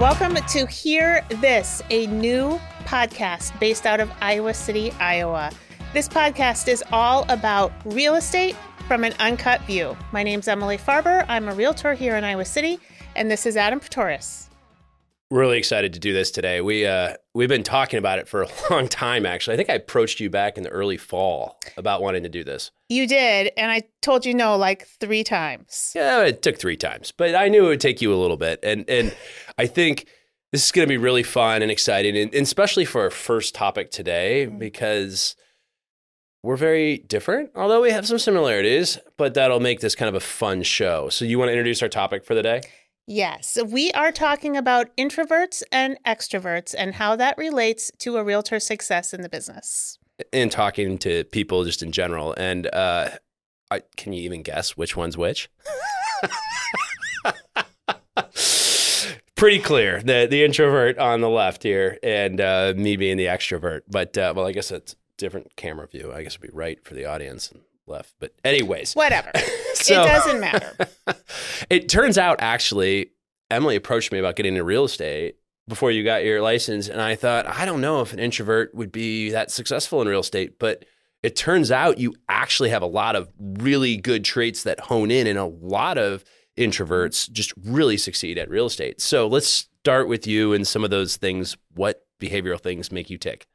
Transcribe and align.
Welcome 0.00 0.34
to 0.34 0.66
Hear 0.66 1.24
This, 1.40 1.80
a 1.88 2.06
new 2.08 2.60
podcast 2.84 3.58
based 3.58 3.86
out 3.86 3.98
of 3.98 4.12
Iowa 4.20 4.52
City, 4.52 4.92
Iowa. 5.00 5.50
This 5.94 6.06
podcast 6.06 6.68
is 6.68 6.84
all 6.92 7.24
about 7.30 7.72
real 7.86 8.14
estate 8.16 8.56
from 8.86 9.04
an 9.04 9.14
uncut 9.18 9.62
view. 9.62 9.96
My 10.12 10.22
name's 10.22 10.48
Emily 10.48 10.76
Farber. 10.76 11.24
I'm 11.28 11.48
a 11.48 11.54
realtor 11.54 11.94
here 11.94 12.14
in 12.14 12.24
Iowa 12.24 12.44
City, 12.44 12.78
and 13.14 13.30
this 13.30 13.46
is 13.46 13.56
Adam 13.56 13.80
Pretorius 13.80 14.45
really 15.30 15.58
excited 15.58 15.92
to 15.92 16.00
do 16.00 16.12
this 16.12 16.30
today. 16.30 16.60
We 16.60 16.86
uh, 16.86 17.14
we've 17.34 17.48
been 17.48 17.62
talking 17.62 17.98
about 17.98 18.18
it 18.18 18.28
for 18.28 18.42
a 18.42 18.48
long 18.70 18.88
time. 18.88 19.26
Actually, 19.26 19.54
I 19.54 19.56
think 19.56 19.70
I 19.70 19.74
approached 19.74 20.20
you 20.20 20.30
back 20.30 20.56
in 20.56 20.62
the 20.62 20.70
early 20.70 20.96
fall 20.96 21.58
about 21.76 22.02
wanting 22.02 22.22
to 22.22 22.28
do 22.28 22.44
this. 22.44 22.70
You 22.88 23.06
did, 23.06 23.52
and 23.56 23.70
I 23.70 23.82
told 24.02 24.24
you 24.24 24.34
no 24.34 24.56
like 24.56 24.86
three 24.86 25.24
times. 25.24 25.92
Yeah, 25.94 26.24
it 26.24 26.42
took 26.42 26.58
three 26.58 26.76
times, 26.76 27.12
but 27.12 27.34
I 27.34 27.48
knew 27.48 27.66
it 27.66 27.68
would 27.68 27.80
take 27.80 28.00
you 28.00 28.14
a 28.14 28.16
little 28.16 28.36
bit, 28.36 28.60
and 28.62 28.88
and 28.88 29.14
I 29.58 29.66
think 29.66 30.06
this 30.52 30.64
is 30.64 30.72
going 30.72 30.86
to 30.86 30.92
be 30.92 30.98
really 30.98 31.24
fun 31.24 31.62
and 31.62 31.70
exciting, 31.70 32.16
and, 32.16 32.32
and 32.32 32.42
especially 32.42 32.84
for 32.84 33.02
our 33.02 33.10
first 33.10 33.54
topic 33.54 33.90
today 33.90 34.46
mm-hmm. 34.46 34.58
because. 34.58 35.36
We're 36.42 36.54
very 36.54 36.98
different, 36.98 37.50
although 37.56 37.80
we 37.80 37.90
have 37.90 38.06
some 38.06 38.20
similarities, 38.20 38.98
but 39.16 39.34
that'll 39.34 39.58
make 39.58 39.80
this 39.80 39.96
kind 39.96 40.08
of 40.08 40.14
a 40.14 40.20
fun 40.20 40.62
show. 40.62 41.08
So, 41.08 41.24
you 41.24 41.40
want 41.40 41.48
to 41.48 41.52
introduce 41.52 41.82
our 41.82 41.88
topic 41.88 42.24
for 42.24 42.36
the 42.36 42.42
day? 42.42 42.60
Yes, 43.08 43.56
we 43.64 43.92
are 43.92 44.10
talking 44.10 44.56
about 44.56 44.88
introverts 44.96 45.62
and 45.70 45.96
extroverts 46.04 46.74
and 46.76 46.94
how 46.94 47.14
that 47.14 47.38
relates 47.38 47.92
to 47.98 48.16
a 48.16 48.24
realtor's 48.24 48.66
success 48.66 49.14
in 49.14 49.22
the 49.22 49.28
business. 49.28 49.96
And 50.32 50.50
talking 50.50 50.98
to 50.98 51.22
people 51.24 51.64
just 51.64 51.84
in 51.84 51.92
general. 51.92 52.34
And 52.36 52.66
uh, 52.72 53.10
I, 53.70 53.82
can 53.96 54.12
you 54.12 54.22
even 54.22 54.42
guess 54.42 54.76
which 54.76 54.96
one's 54.96 55.16
which? 55.16 55.48
Pretty 59.36 59.60
clear. 59.60 60.02
The 60.02 60.26
the 60.28 60.42
introvert 60.42 60.98
on 60.98 61.20
the 61.20 61.28
left 61.28 61.62
here, 61.62 61.98
and 62.02 62.40
uh, 62.40 62.72
me 62.74 62.96
being 62.96 63.18
the 63.18 63.26
extrovert. 63.26 63.82
But 63.86 64.16
uh, 64.16 64.32
well, 64.34 64.46
I 64.46 64.52
guess 64.52 64.70
it's 64.70 64.96
different 65.18 65.54
camera 65.56 65.86
view. 65.86 66.10
I 66.12 66.22
guess 66.22 66.32
it'd 66.32 66.40
be 66.40 66.48
right 66.56 66.82
for 66.84 66.94
the 66.94 67.04
audience 67.04 67.52
left. 67.86 68.14
But 68.18 68.32
anyways, 68.44 68.94
whatever. 68.94 69.30
so, 69.74 70.02
it 70.02 70.06
doesn't 70.06 70.40
matter. 70.40 70.76
it 71.70 71.88
turns 71.88 72.18
out 72.18 72.36
actually, 72.40 73.10
Emily 73.50 73.76
approached 73.76 74.12
me 74.12 74.18
about 74.18 74.36
getting 74.36 74.54
into 74.54 74.64
real 74.64 74.84
estate 74.84 75.36
before 75.68 75.90
you 75.90 76.04
got 76.04 76.24
your 76.24 76.40
license, 76.40 76.88
and 76.88 77.00
I 77.00 77.16
thought 77.16 77.46
I 77.46 77.64
don't 77.64 77.80
know 77.80 78.00
if 78.00 78.12
an 78.12 78.18
introvert 78.18 78.74
would 78.74 78.92
be 78.92 79.30
that 79.30 79.50
successful 79.50 80.00
in 80.00 80.08
real 80.08 80.20
estate, 80.20 80.58
but 80.58 80.84
it 81.22 81.34
turns 81.34 81.72
out 81.72 81.98
you 81.98 82.14
actually 82.28 82.70
have 82.70 82.82
a 82.82 82.86
lot 82.86 83.16
of 83.16 83.28
really 83.38 83.96
good 83.96 84.24
traits 84.24 84.62
that 84.62 84.80
hone 84.80 85.10
in, 85.10 85.26
and 85.26 85.38
a 85.38 85.44
lot 85.44 85.98
of 85.98 86.24
introverts 86.56 87.30
just 87.30 87.52
really 87.64 87.96
succeed 87.96 88.38
at 88.38 88.48
real 88.48 88.66
estate. 88.66 89.00
So 89.00 89.26
let's 89.26 89.48
start 89.48 90.08
with 90.08 90.26
you 90.26 90.52
and 90.52 90.66
some 90.66 90.84
of 90.84 90.90
those 90.90 91.16
things. 91.16 91.56
What 91.74 92.06
behavioral 92.20 92.60
things 92.60 92.90
make 92.90 93.10
you 93.10 93.18
tick? 93.18 93.46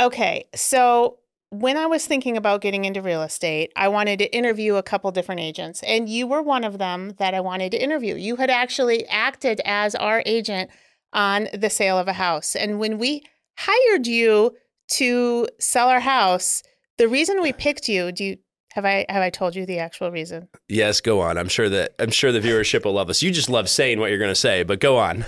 Okay, 0.00 0.44
so 0.54 1.18
when 1.50 1.76
I 1.76 1.86
was 1.86 2.06
thinking 2.06 2.36
about 2.36 2.60
getting 2.60 2.84
into 2.84 3.00
real 3.00 3.22
estate, 3.22 3.72
I 3.74 3.88
wanted 3.88 4.18
to 4.18 4.34
interview 4.34 4.74
a 4.74 4.82
couple 4.82 5.10
different 5.12 5.40
agents, 5.40 5.82
and 5.82 6.08
you 6.08 6.26
were 6.26 6.42
one 6.42 6.64
of 6.64 6.78
them 6.78 7.14
that 7.18 7.34
I 7.34 7.40
wanted 7.40 7.72
to 7.72 7.82
interview. 7.82 8.16
You 8.16 8.36
had 8.36 8.50
actually 8.50 9.06
acted 9.06 9.60
as 9.64 9.94
our 9.94 10.22
agent 10.26 10.70
on 11.12 11.48
the 11.54 11.70
sale 11.70 11.98
of 11.98 12.08
a 12.08 12.12
house. 12.12 12.54
And 12.54 12.78
when 12.78 12.98
we 12.98 13.22
hired 13.56 14.06
you 14.06 14.54
to 14.88 15.48
sell 15.58 15.88
our 15.88 16.00
house, 16.00 16.62
the 16.98 17.08
reason 17.08 17.40
we 17.40 17.52
picked 17.52 17.88
you, 17.88 18.12
do 18.12 18.24
you 18.24 18.36
have 18.72 18.84
I 18.84 19.06
have 19.08 19.22
I 19.22 19.30
told 19.30 19.56
you 19.56 19.64
the 19.64 19.78
actual 19.78 20.10
reason? 20.10 20.48
Yes, 20.68 21.00
go 21.00 21.20
on. 21.20 21.38
I'm 21.38 21.48
sure 21.48 21.68
that 21.70 21.94
I'm 21.98 22.10
sure 22.10 22.30
the 22.30 22.40
viewership 22.40 22.84
will 22.84 22.92
love 22.92 23.08
us. 23.08 23.22
You 23.22 23.30
just 23.30 23.48
love 23.48 23.68
saying 23.68 23.98
what 23.98 24.10
you're 24.10 24.18
going 24.18 24.30
to 24.30 24.34
say, 24.34 24.62
but 24.62 24.80
go 24.80 24.98
on. 24.98 25.24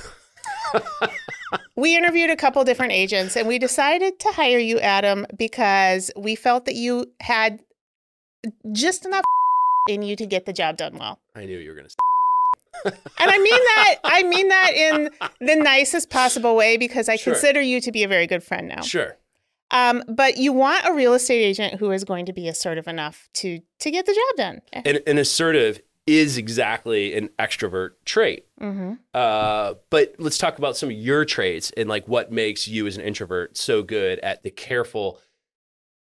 we 1.81 1.97
interviewed 1.97 2.31
a 2.31 2.37
couple 2.37 2.63
different 2.65 2.93
agents 2.93 3.37
and 3.37 3.49
we 3.49 3.59
decided 3.59 4.19
to 4.21 4.29
hire 4.29 4.59
you, 4.59 4.79
Adam, 4.81 5.27
because 5.37 6.11
we 6.17 6.35
felt 6.35 6.67
that 6.67 6.75
you 6.75 7.07
had 7.21 7.61
just 8.73 9.07
enough 9.07 9.25
in 9.89 10.03
you 10.03 10.17
to 10.17 10.27
get 10.27 10.47
the 10.47 10.53
job 10.53 10.77
done 10.77 10.97
well. 10.99 11.19
I 11.35 11.47
knew 11.47 11.59
you 11.59 11.71
were 11.71 11.77
going 11.77 11.89
to. 11.89 11.97
and 12.85 13.31
I 13.31 13.39
mean 13.39 13.61
that 13.75 13.97
I 14.05 14.23
mean 14.23 14.49
that 14.49 14.73
in 14.75 15.11
the 15.47 15.57
nicest 15.57 16.09
possible 16.09 16.57
way 16.57 16.77
because 16.77 17.09
I 17.09 17.17
sure. 17.17 17.35
consider 17.35 17.61
you 17.61 17.81
to 17.81 17.93
be 17.93 18.05
a 18.05 18.09
very 18.09 18.27
good 18.27 18.43
friend 18.43 18.69
now. 18.69 18.83
Sure. 18.83 19.17
Um, 19.73 20.03
but 20.09 20.37
you 20.37 20.53
want 20.53 20.87
a 20.87 20.93
real 20.93 21.15
estate 21.15 21.43
agent 21.43 21.75
who 21.75 21.93
is 21.93 22.05
going 22.05 22.27
to 22.27 22.33
be 22.33 22.49
assertive 22.49 22.89
enough 22.89 23.29
to 23.35 23.61
to 23.81 23.91
get 23.91 24.07
the 24.07 24.15
job 24.15 24.37
done. 24.37 24.61
And, 24.73 25.01
and 25.07 25.19
assertive 25.19 25.81
is 26.07 26.37
exactly 26.37 27.15
an 27.15 27.29
extrovert 27.39 27.91
trait. 28.05 28.47
Mm-hmm. 28.61 28.95
Uh, 29.15 29.75
but 29.91 30.15
let's 30.19 30.39
talk 30.39 30.59
about 30.59 30.77
some 30.77 30.89
of 30.89 30.97
your 30.97 31.25
traits 31.25 31.71
and 31.77 31.89
like 31.89 32.09
what 32.09 32.33
makes 32.33 32.67
you 32.67 32.87
as 32.87 32.97
an 32.97 33.03
introvert 33.03 33.57
so 33.57 33.83
good 33.83 34.19
at 34.21 34.43
the 34.43 34.51
careful 34.51 35.21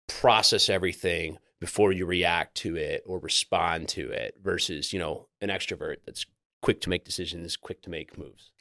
process 0.08 0.70
everything 0.70 1.38
before 1.60 1.92
you 1.92 2.06
react 2.06 2.56
to 2.56 2.76
it 2.76 3.04
or 3.06 3.20
respond 3.20 3.90
to 3.90 4.10
it 4.10 4.36
versus, 4.42 4.94
you 4.94 5.00
know, 5.00 5.28
an 5.42 5.50
extrovert 5.50 5.98
that's 6.06 6.26
quick 6.62 6.82
to 6.82 6.90
make 6.90 7.04
decisions, 7.04 7.58
quick 7.58 7.82
to 7.82 7.90
make 7.90 8.18
moves. 8.18 8.52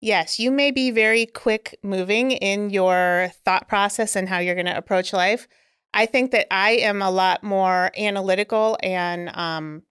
Yes, 0.00 0.38
you 0.38 0.50
may 0.50 0.70
be 0.70 0.90
very 0.90 1.26
quick 1.26 1.78
moving 1.82 2.30
in 2.30 2.70
your 2.70 3.30
thought 3.44 3.68
process 3.68 4.14
and 4.14 4.28
how 4.28 4.38
you're 4.38 4.54
going 4.54 4.66
to 4.66 4.76
approach 4.76 5.12
life. 5.12 5.48
I 5.94 6.06
think 6.06 6.32
that 6.32 6.52
I 6.52 6.72
am 6.72 7.00
a 7.00 7.10
lot 7.10 7.42
more 7.42 7.90
analytical 7.96 8.76
and 8.82 9.34
um, 9.34 9.82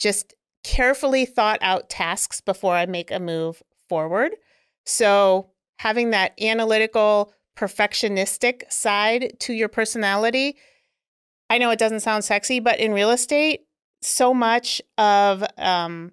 just 0.00 0.34
carefully 0.64 1.24
thought 1.24 1.58
out 1.62 1.88
tasks 1.88 2.40
before 2.40 2.74
I 2.74 2.86
make 2.86 3.10
a 3.10 3.20
move 3.20 3.62
forward. 3.88 4.32
So, 4.84 5.50
having 5.78 6.10
that 6.10 6.32
analytical, 6.40 7.32
perfectionistic 7.56 8.70
side 8.72 9.34
to 9.40 9.52
your 9.52 9.68
personality, 9.68 10.56
I 11.48 11.58
know 11.58 11.70
it 11.70 11.78
doesn't 11.78 12.00
sound 12.00 12.24
sexy, 12.24 12.58
but 12.60 12.80
in 12.80 12.92
real 12.92 13.10
estate, 13.10 13.60
so 14.02 14.32
much 14.32 14.80
of 14.98 15.44
um, 15.58 16.12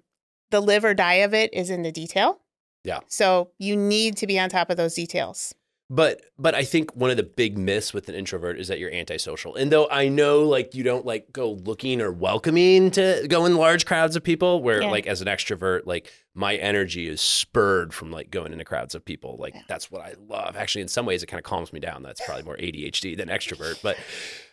the 0.50 0.60
live 0.60 0.84
or 0.84 0.94
die 0.94 1.14
of 1.14 1.34
it 1.34 1.52
is 1.52 1.70
in 1.70 1.82
the 1.82 1.92
detail. 1.92 2.40
Yeah. 2.84 3.00
So, 3.08 3.50
you 3.58 3.76
need 3.76 4.16
to 4.18 4.26
be 4.26 4.38
on 4.38 4.50
top 4.50 4.70
of 4.70 4.76
those 4.76 4.94
details. 4.94 5.54
But 5.90 6.20
but 6.38 6.54
I 6.54 6.64
think 6.64 6.94
one 6.94 7.10
of 7.10 7.16
the 7.16 7.22
big 7.22 7.56
myths 7.56 7.94
with 7.94 8.10
an 8.10 8.14
introvert 8.14 8.60
is 8.60 8.68
that 8.68 8.78
you're 8.78 8.92
antisocial. 8.92 9.54
And 9.54 9.72
though 9.72 9.88
I 9.90 10.08
know 10.08 10.42
like 10.42 10.74
you 10.74 10.84
don't 10.84 11.06
like 11.06 11.32
go 11.32 11.52
looking 11.52 12.02
or 12.02 12.12
welcoming 12.12 12.90
to 12.90 13.26
go 13.28 13.46
in 13.46 13.56
large 13.56 13.86
crowds 13.86 14.14
of 14.14 14.22
people, 14.22 14.62
where 14.62 14.82
yeah. 14.82 14.90
like 14.90 15.06
as 15.06 15.22
an 15.22 15.28
extrovert, 15.28 15.86
like 15.86 16.12
my 16.34 16.56
energy 16.56 17.08
is 17.08 17.22
spurred 17.22 17.94
from 17.94 18.10
like 18.10 18.30
going 18.30 18.52
into 18.52 18.66
crowds 18.66 18.94
of 18.94 19.02
people. 19.02 19.38
Like 19.38 19.54
yeah. 19.54 19.62
that's 19.66 19.90
what 19.90 20.02
I 20.02 20.14
love. 20.28 20.56
Actually, 20.56 20.82
in 20.82 20.88
some 20.88 21.06
ways, 21.06 21.22
it 21.22 21.26
kind 21.26 21.38
of 21.38 21.44
calms 21.44 21.72
me 21.72 21.80
down. 21.80 22.02
That's 22.02 22.20
probably 22.24 22.44
more 22.44 22.58
ADHD 22.58 23.16
than 23.16 23.28
extrovert. 23.28 23.80
But 23.82 23.96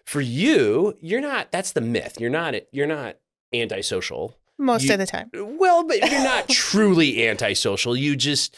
for 0.05 0.21
you, 0.21 0.97
you're 1.01 1.21
not. 1.21 1.51
That's 1.51 1.73
the 1.73 1.81
myth. 1.81 2.17
You're 2.17 2.29
not. 2.29 2.55
You're 2.71 2.87
not 2.87 3.17
antisocial 3.53 4.37
most 4.57 4.85
you, 4.85 4.93
of 4.93 4.99
the 4.99 5.05
time. 5.05 5.29
Well, 5.33 5.83
but 5.83 5.99
you're 5.99 6.23
not 6.23 6.47
truly 6.49 7.27
antisocial. 7.27 7.95
You 7.95 8.15
just 8.15 8.55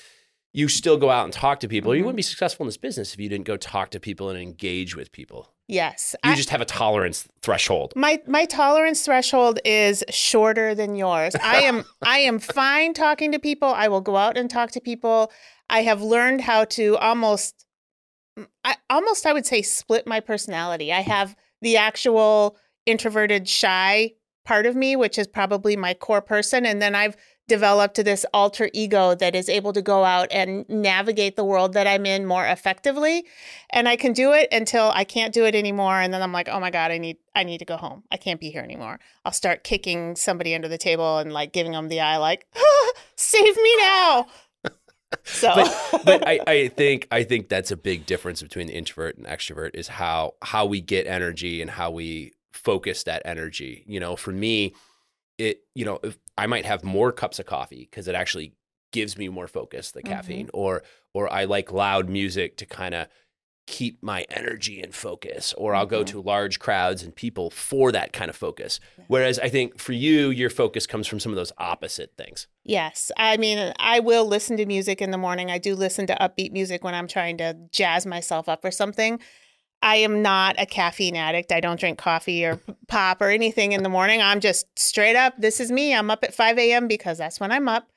you 0.54 0.68
still 0.68 0.98
go 0.98 1.10
out 1.10 1.26
and 1.26 1.34
talk 1.34 1.60
to 1.60 1.68
people. 1.68 1.92
Mm-hmm. 1.92 1.98
You 1.98 2.04
wouldn't 2.06 2.18
be 2.18 2.24
successful 2.24 2.64
in 2.64 2.68
this 2.68 2.78
business 2.78 3.14
if 3.14 3.20
you 3.20 3.30
didn't 3.30 3.46
go 3.46 3.58
talk 3.58 3.92
to 3.92 4.00
people 4.00 4.30
and 4.30 4.40
engage 4.40 4.96
with 4.96 5.12
people. 5.12 5.54
Yes. 5.68 6.16
You 6.24 6.32
I, 6.32 6.36
just 6.36 6.50
have 6.50 6.62
a 6.62 6.66
tolerance 6.66 7.28
threshold. 7.42 7.94
My 7.96 8.22
my 8.26 8.46
tolerance 8.46 9.04
threshold 9.04 9.60
is 9.66 10.04
shorter 10.10 10.74
than 10.74 10.96
yours. 10.96 11.36
I 11.36 11.58
am 11.64 11.84
I 12.02 12.20
am 12.20 12.40
fine 12.40 12.94
talking 12.94 13.32
to 13.34 13.40
people. 13.40 13.68
I 13.68 13.90
will 13.90 14.02
go 14.02 14.16
out 14.16 14.38
and 14.38 14.50
talk 14.50 14.72
to 14.72 14.82
people. 14.82 15.32
I 15.70 15.82
have 15.84 16.02
learned 16.02 16.42
how 16.42 16.64
to 16.66 16.96
almost 16.98 17.66
I 18.64 18.78
almost 18.90 19.26
I 19.26 19.34
would 19.34 19.46
say 19.46 19.62
split 19.62 20.08
my 20.08 20.22
personality. 20.22 20.94
I 20.94 21.02
have 21.02 21.36
the 21.62 21.76
actual 21.76 22.58
introverted 22.86 23.50
shy 23.50 24.14
part 24.46 24.66
of 24.66 24.76
me, 24.76 24.96
which 24.96 25.18
is 25.18 25.28
probably 25.28 25.76
my 25.76 25.94
core 25.94 26.22
person, 26.22 26.66
and 26.66 26.82
then 26.82 26.96
I've 26.96 27.18
developed 27.48 28.04
this 28.04 28.26
alter 28.34 28.70
ego 28.74 29.16
that 29.16 29.36
is 29.36 29.48
able 29.50 29.74
to 29.74 29.82
go 29.82 30.04
out 30.04 30.28
and 30.32 30.68
navigate 30.68 31.36
the 31.36 31.46
world 31.46 31.74
that 31.74 31.88
I'm 31.88 32.06
in 32.06 32.26
more 32.26 32.46
effectively. 32.46 33.26
And 33.70 33.88
I 33.88 33.96
can 33.96 34.14
do 34.14 34.34
it 34.34 34.50
until 34.52 34.92
I 34.94 35.04
can't 35.04 35.34
do 35.34 35.46
it 35.46 35.56
anymore. 35.56 36.00
And 36.00 36.14
then 36.14 36.22
I'm 36.22 36.34
like, 36.34 36.50
oh 36.50 36.60
my 36.60 36.72
God, 36.72 36.92
I 36.92 36.98
need 36.98 37.18
I 37.36 37.44
need 37.44 37.60
to 37.60 37.66
go 37.66 37.78
home. 37.78 38.04
I 38.12 38.18
can't 38.18 38.40
be 38.40 38.50
here 38.50 38.62
anymore. 38.62 39.00
I'll 39.24 39.32
start 39.32 39.64
kicking 39.64 40.16
somebody 40.16 40.54
under 40.56 40.68
the 40.68 40.78
table 40.78 41.20
and 41.20 41.32
like 41.32 41.54
giving 41.54 41.72
them 41.72 41.88
the 41.88 42.02
eye 42.02 42.18
like, 42.18 42.46
ah, 42.56 42.92
save 43.16 43.56
me 43.56 43.78
now. 43.80 44.28
So 45.24 45.54
but, 45.56 46.02
but 46.04 46.28
I, 46.28 46.40
I 46.48 46.68
think 46.68 47.08
I 47.12 47.24
think 47.24 47.48
that's 47.48 47.72
a 47.72 47.78
big 47.78 48.06
difference 48.06 48.42
between 48.42 48.68
the 48.68 48.74
introvert 48.74 49.18
and 49.18 49.26
extrovert 49.26 49.72
is 49.74 49.88
how 49.88 50.34
how 50.42 50.66
we 50.66 50.82
get 50.82 51.08
energy 51.08 51.62
and 51.62 51.72
how 51.72 51.92
we 51.92 52.34
focus 52.52 53.04
that 53.04 53.22
energy. 53.24 53.86
You 53.88 54.02
know, 54.02 54.18
for 54.18 54.34
me, 54.34 54.76
it 55.38 55.62
you 55.76 55.86
know 55.86 56.02
I 56.38 56.48
might 56.48 56.66
have 56.66 56.84
more 56.84 57.12
cups 57.12 57.40
of 57.40 57.46
coffee 57.46 57.88
because 57.90 58.08
it 58.08 58.16
actually 58.16 58.54
gives 58.92 59.18
me 59.18 59.28
more 59.30 59.48
focus, 59.48 59.92
the 59.92 60.02
mm-hmm. 60.02 60.14
caffeine, 60.14 60.50
or 60.54 60.84
or 61.14 61.32
I 61.32 61.46
like 61.46 61.72
loud 61.72 62.10
music 62.10 62.58
to 62.58 62.66
kind 62.66 62.96
of 62.96 63.08
keep 63.68 64.02
my 64.02 64.26
energy 64.30 64.82
and 64.82 64.96
focus 64.96 65.54
or 65.58 65.76
I'll 65.76 65.86
go 65.86 66.00
mm-hmm. 66.00 66.18
to 66.18 66.22
large 66.22 66.58
crowds 66.58 67.04
and 67.04 67.14
people 67.14 67.50
for 67.50 67.92
that 67.92 68.14
kind 68.14 68.30
of 68.30 68.36
focus. 68.36 68.80
Whereas 69.08 69.38
I 69.40 69.50
think 69.50 69.78
for 69.78 69.92
you 69.92 70.30
your 70.30 70.50
focus 70.50 70.88
comes 70.88 71.06
from 71.06 71.20
some 71.20 71.34
of 71.34 71.36
those 71.36 71.52
opposite 71.58 72.14
things. 72.18 72.48
Yes. 72.64 73.12
I 73.18 73.36
mean, 73.36 73.74
I 73.78 74.00
will 74.00 74.26
listen 74.26 74.56
to 74.58 74.66
music 74.66 75.02
in 75.02 75.12
the 75.12 75.18
morning. 75.18 75.52
I 75.52 75.58
do 75.58 75.76
listen 75.76 76.08
to 76.08 76.16
upbeat 76.16 76.54
music 76.54 76.86
when 76.86 76.96
I'm 76.96 77.10
trying 77.10 77.38
to 77.40 77.58
jazz 77.72 78.06
myself 78.06 78.48
up 78.48 78.64
or 78.64 78.72
something. 78.72 79.20
I 79.82 79.98
am 79.98 80.22
not 80.22 80.56
a 80.58 80.66
caffeine 80.66 81.16
addict. 81.16 81.52
I 81.52 81.60
don't 81.60 81.80
drink 81.80 81.98
coffee 81.98 82.46
or 82.46 82.60
pop 82.88 83.22
or 83.22 83.30
anything 83.30 83.74
in 83.74 83.84
the 83.84 83.90
morning. 83.90 84.22
I'm 84.22 84.40
just 84.40 84.68
straight 84.78 85.16
up, 85.16 85.36
this 85.38 85.60
is 85.60 85.72
me. 85.72 85.94
I'm 85.94 86.10
up 86.10 86.24
at 86.24 86.34
5 86.34 86.58
a.m. 86.58 86.88
because 86.88 87.18
that's 87.18 87.40
when 87.40 87.52
I'm 87.52 87.68
up. 87.70 87.88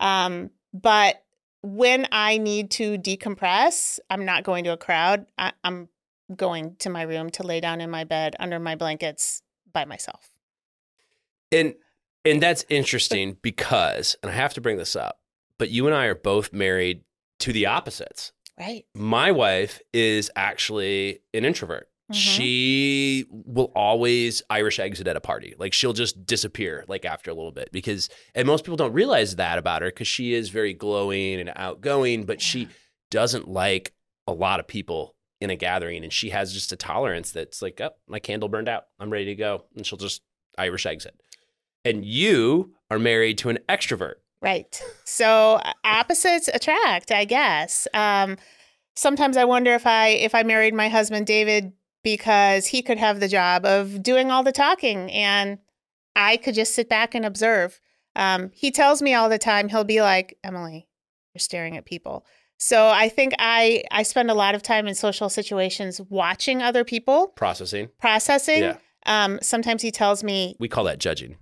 Um, 0.00 0.50
but 0.72 1.22
when 1.62 2.06
I 2.12 2.38
need 2.38 2.70
to 2.72 2.98
decompress, 2.98 3.98
I'm 4.10 4.24
not 4.24 4.44
going 4.44 4.64
to 4.64 4.72
a 4.72 4.76
crowd. 4.76 5.26
I, 5.38 5.52
I'm 5.64 5.88
going 6.34 6.76
to 6.76 6.90
my 6.90 7.02
room 7.02 7.30
to 7.30 7.42
lay 7.42 7.60
down 7.60 7.80
in 7.80 7.90
my 7.90 8.04
bed 8.04 8.36
under 8.38 8.58
my 8.58 8.74
blankets 8.74 9.42
by 9.72 9.84
myself. 9.84 10.30
And 11.50 11.74
and 12.24 12.42
that's 12.42 12.64
interesting 12.70 13.36
because, 13.42 14.16
and 14.22 14.32
I 14.32 14.34
have 14.34 14.54
to 14.54 14.60
bring 14.60 14.78
this 14.78 14.96
up, 14.96 15.20
but 15.58 15.68
you 15.68 15.86
and 15.86 15.94
I 15.94 16.06
are 16.06 16.14
both 16.14 16.54
married 16.54 17.02
to 17.40 17.52
the 17.52 17.66
opposites. 17.66 18.32
Right. 18.58 18.84
My 18.94 19.32
wife 19.32 19.80
is 19.92 20.30
actually 20.36 21.20
an 21.32 21.44
introvert. 21.44 21.88
Mm-hmm. 22.12 22.18
She 22.18 23.24
will 23.30 23.72
always 23.74 24.42
Irish 24.50 24.78
exit 24.78 25.06
at 25.06 25.16
a 25.16 25.20
party. 25.20 25.54
Like 25.58 25.72
she'll 25.72 25.94
just 25.94 26.26
disappear 26.26 26.84
like 26.86 27.04
after 27.04 27.30
a 27.30 27.34
little 27.34 27.50
bit 27.50 27.70
because 27.72 28.10
and 28.34 28.46
most 28.46 28.64
people 28.64 28.76
don't 28.76 28.92
realize 28.92 29.36
that 29.36 29.58
about 29.58 29.82
her 29.82 29.90
cuz 29.90 30.06
she 30.06 30.34
is 30.34 30.50
very 30.50 30.74
glowing 30.74 31.40
and 31.40 31.50
outgoing, 31.56 32.24
but 32.24 32.42
she 32.42 32.68
doesn't 33.10 33.48
like 33.48 33.94
a 34.26 34.32
lot 34.32 34.60
of 34.60 34.68
people 34.68 35.16
in 35.40 35.50
a 35.50 35.56
gathering 35.56 36.04
and 36.04 36.12
she 36.12 36.30
has 36.30 36.52
just 36.52 36.72
a 36.72 36.76
tolerance 36.76 37.32
that's 37.32 37.62
like, 37.62 37.80
"Oh, 37.80 37.94
my 38.06 38.18
candle 38.18 38.48
burned 38.50 38.68
out. 38.68 38.84
I'm 39.00 39.10
ready 39.10 39.26
to 39.26 39.34
go." 39.34 39.64
And 39.74 39.86
she'll 39.86 39.98
just 39.98 40.22
Irish 40.58 40.86
exit. 40.86 41.18
And 41.86 42.04
you 42.04 42.74
are 42.90 42.98
married 42.98 43.38
to 43.38 43.48
an 43.48 43.58
extrovert. 43.68 44.16
Right. 44.44 44.82
So 45.04 45.58
opposites 45.84 46.50
attract, 46.52 47.10
I 47.10 47.24
guess. 47.24 47.88
Um, 47.94 48.36
sometimes 48.94 49.38
I 49.38 49.46
wonder 49.46 49.72
if 49.72 49.86
I 49.86 50.08
if 50.08 50.34
I 50.34 50.42
married 50.42 50.74
my 50.74 50.90
husband 50.90 51.26
David 51.26 51.72
because 52.02 52.66
he 52.66 52.82
could 52.82 52.98
have 52.98 53.20
the 53.20 53.28
job 53.28 53.64
of 53.64 54.02
doing 54.02 54.30
all 54.30 54.42
the 54.42 54.52
talking 54.52 55.10
and 55.10 55.58
I 56.14 56.36
could 56.36 56.54
just 56.54 56.74
sit 56.74 56.90
back 56.90 57.14
and 57.14 57.24
observe. 57.24 57.80
Um, 58.16 58.50
he 58.52 58.70
tells 58.70 59.00
me 59.00 59.14
all 59.14 59.30
the 59.30 59.38
time, 59.38 59.70
he'll 59.70 59.82
be 59.82 60.02
like, 60.02 60.36
Emily, 60.44 60.88
you're 61.32 61.40
staring 61.40 61.78
at 61.78 61.86
people. 61.86 62.26
So 62.58 62.88
I 62.88 63.08
think 63.08 63.32
I 63.38 63.82
I 63.90 64.02
spend 64.02 64.30
a 64.30 64.34
lot 64.34 64.54
of 64.54 64.62
time 64.62 64.86
in 64.86 64.94
social 64.94 65.30
situations 65.30 66.02
watching 66.10 66.62
other 66.62 66.84
people 66.84 67.28
processing. 67.28 67.88
Processing. 67.98 68.62
Yeah. 68.62 68.76
Um, 69.06 69.38
sometimes 69.40 69.80
he 69.80 69.90
tells 69.90 70.22
me 70.22 70.54
we 70.60 70.68
call 70.68 70.84
that 70.84 70.98
judging. 70.98 71.36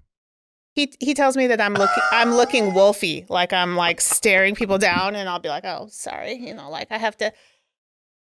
He 0.74 0.92
he 1.00 1.12
tells 1.14 1.36
me 1.36 1.46
that 1.48 1.60
I'm 1.60 1.74
looking 1.74 2.02
I'm 2.10 2.34
looking 2.34 2.70
wolfy, 2.70 3.28
like 3.28 3.52
I'm 3.52 3.76
like 3.76 4.00
staring 4.00 4.54
people 4.54 4.78
down, 4.78 5.14
and 5.14 5.28
I'll 5.28 5.38
be 5.38 5.48
like, 5.48 5.64
oh, 5.64 5.88
sorry, 5.90 6.34
you 6.34 6.54
know, 6.54 6.70
like 6.70 6.90
I 6.90 6.98
have 6.98 7.16
to 7.19 7.32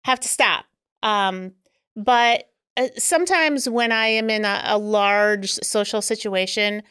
have 0.03 0.19
to 0.19 0.27
stop. 0.27 0.65
Um, 1.03 1.53
but 1.95 2.49
uh, 2.77 2.87
sometimes 2.97 3.69
when 3.69 3.91
I 3.91 4.07
am 4.07 4.29
in 4.29 4.45
a, 4.45 4.61
a 4.65 4.77
large 4.77 5.51
social 5.51 6.01
situation, 6.01 6.83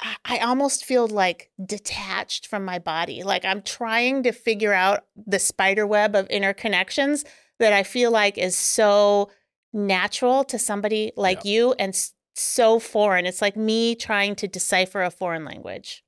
I, 0.00 0.16
I 0.24 0.38
almost 0.38 0.84
feel 0.84 1.06
like 1.08 1.50
detached 1.64 2.46
from 2.46 2.64
my 2.64 2.78
body. 2.78 3.22
Like 3.22 3.44
I'm 3.44 3.62
trying 3.62 4.22
to 4.24 4.32
figure 4.32 4.72
out 4.72 5.04
the 5.16 5.38
spider 5.38 5.86
web 5.86 6.14
of 6.14 6.28
interconnections 6.28 7.24
that 7.58 7.72
I 7.72 7.82
feel 7.82 8.10
like 8.10 8.38
is 8.38 8.56
so 8.56 9.30
natural 9.72 10.44
to 10.44 10.58
somebody 10.58 11.12
like 11.16 11.44
yeah. 11.44 11.52
you 11.52 11.74
and 11.78 11.94
so 12.38 12.78
foreign. 12.78 13.26
It's 13.26 13.42
like 13.42 13.56
me 13.56 13.94
trying 13.94 14.34
to 14.36 14.48
decipher 14.48 15.02
a 15.02 15.10
foreign 15.10 15.44
language. 15.44 16.04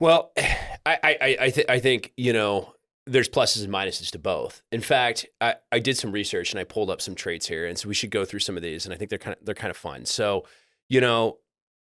Well, 0.00 0.32
I 0.86 0.98
I 1.02 1.36
I, 1.40 1.50
th- 1.50 1.66
I 1.68 1.78
think 1.78 2.12
you 2.16 2.32
know 2.32 2.74
there's 3.06 3.28
pluses 3.28 3.64
and 3.64 3.72
minuses 3.72 4.10
to 4.10 4.18
both. 4.18 4.62
In 4.72 4.80
fact, 4.80 5.26
I, 5.40 5.56
I 5.70 5.78
did 5.78 5.98
some 5.98 6.10
research 6.10 6.52
and 6.52 6.60
I 6.60 6.64
pulled 6.64 6.90
up 6.90 7.00
some 7.00 7.14
traits 7.14 7.46
here, 7.46 7.66
and 7.66 7.78
so 7.78 7.88
we 7.88 7.94
should 7.94 8.10
go 8.10 8.24
through 8.24 8.40
some 8.40 8.56
of 8.56 8.62
these. 8.62 8.84
And 8.84 8.94
I 8.94 8.96
think 8.96 9.10
they're 9.10 9.18
kind 9.18 9.36
of 9.38 9.44
they're 9.44 9.54
kind 9.54 9.70
of 9.70 9.76
fun. 9.76 10.06
So, 10.06 10.44
you 10.88 11.00
know, 11.00 11.38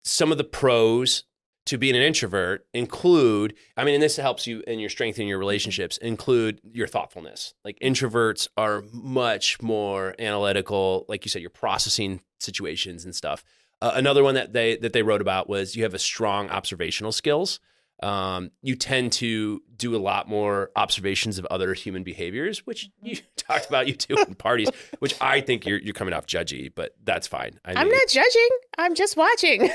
some 0.04 0.32
of 0.32 0.38
the 0.38 0.44
pros 0.44 1.24
to 1.64 1.78
being 1.78 1.94
an 1.94 2.02
introvert 2.02 2.66
include, 2.74 3.54
I 3.76 3.84
mean, 3.84 3.94
and 3.94 4.02
this 4.02 4.16
helps 4.16 4.48
you 4.48 4.64
in 4.66 4.80
your 4.80 4.90
strengthening 4.90 5.28
your 5.28 5.36
mm-hmm. 5.36 5.42
relationships. 5.42 5.96
Include 5.98 6.60
your 6.72 6.88
thoughtfulness. 6.88 7.54
Like 7.64 7.78
introverts 7.80 8.48
are 8.56 8.82
much 8.92 9.62
more 9.62 10.14
analytical. 10.18 11.04
Like 11.08 11.24
you 11.24 11.28
said, 11.28 11.40
you're 11.40 11.50
processing 11.50 12.20
situations 12.42 13.04
and 13.04 13.14
stuff. 13.14 13.44
Uh, 13.80 13.92
another 13.94 14.22
one 14.22 14.34
that 14.34 14.52
they 14.52 14.76
that 14.76 14.92
they 14.92 15.02
wrote 15.02 15.20
about 15.20 15.48
was 15.48 15.76
you 15.76 15.82
have 15.82 15.94
a 15.94 15.98
strong 15.98 16.48
observational 16.50 17.12
skills 17.12 17.60
um, 18.02 18.50
you 18.62 18.74
tend 18.74 19.12
to 19.12 19.62
do 19.76 19.94
a 19.94 19.98
lot 19.98 20.28
more 20.28 20.70
observations 20.74 21.38
of 21.38 21.46
other 21.46 21.72
human 21.72 22.02
behaviors, 22.02 22.66
which 22.66 22.86
mm-hmm. 22.86 23.08
you 23.08 23.16
talked 23.36 23.68
about 23.68 23.86
you 23.86 23.94
do 23.94 24.16
in 24.16 24.34
parties, 24.34 24.68
which 24.98 25.14
I 25.20 25.40
think 25.40 25.64
you're 25.66 25.78
you're 25.78 25.94
coming 25.94 26.12
off 26.12 26.26
judgy, 26.26 26.70
but 26.74 26.94
that's 27.04 27.26
fine. 27.26 27.60
I 27.64 27.80
am 27.80 27.88
not 27.88 28.08
judging. 28.08 28.48
I'm 28.76 28.94
just 28.94 29.16
watching. 29.16 29.70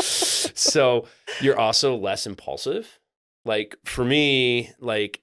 so 0.00 1.06
you're 1.40 1.58
also 1.58 1.96
less 1.96 2.26
impulsive. 2.26 2.98
Like 3.44 3.76
for 3.84 4.04
me, 4.04 4.70
like 4.78 5.20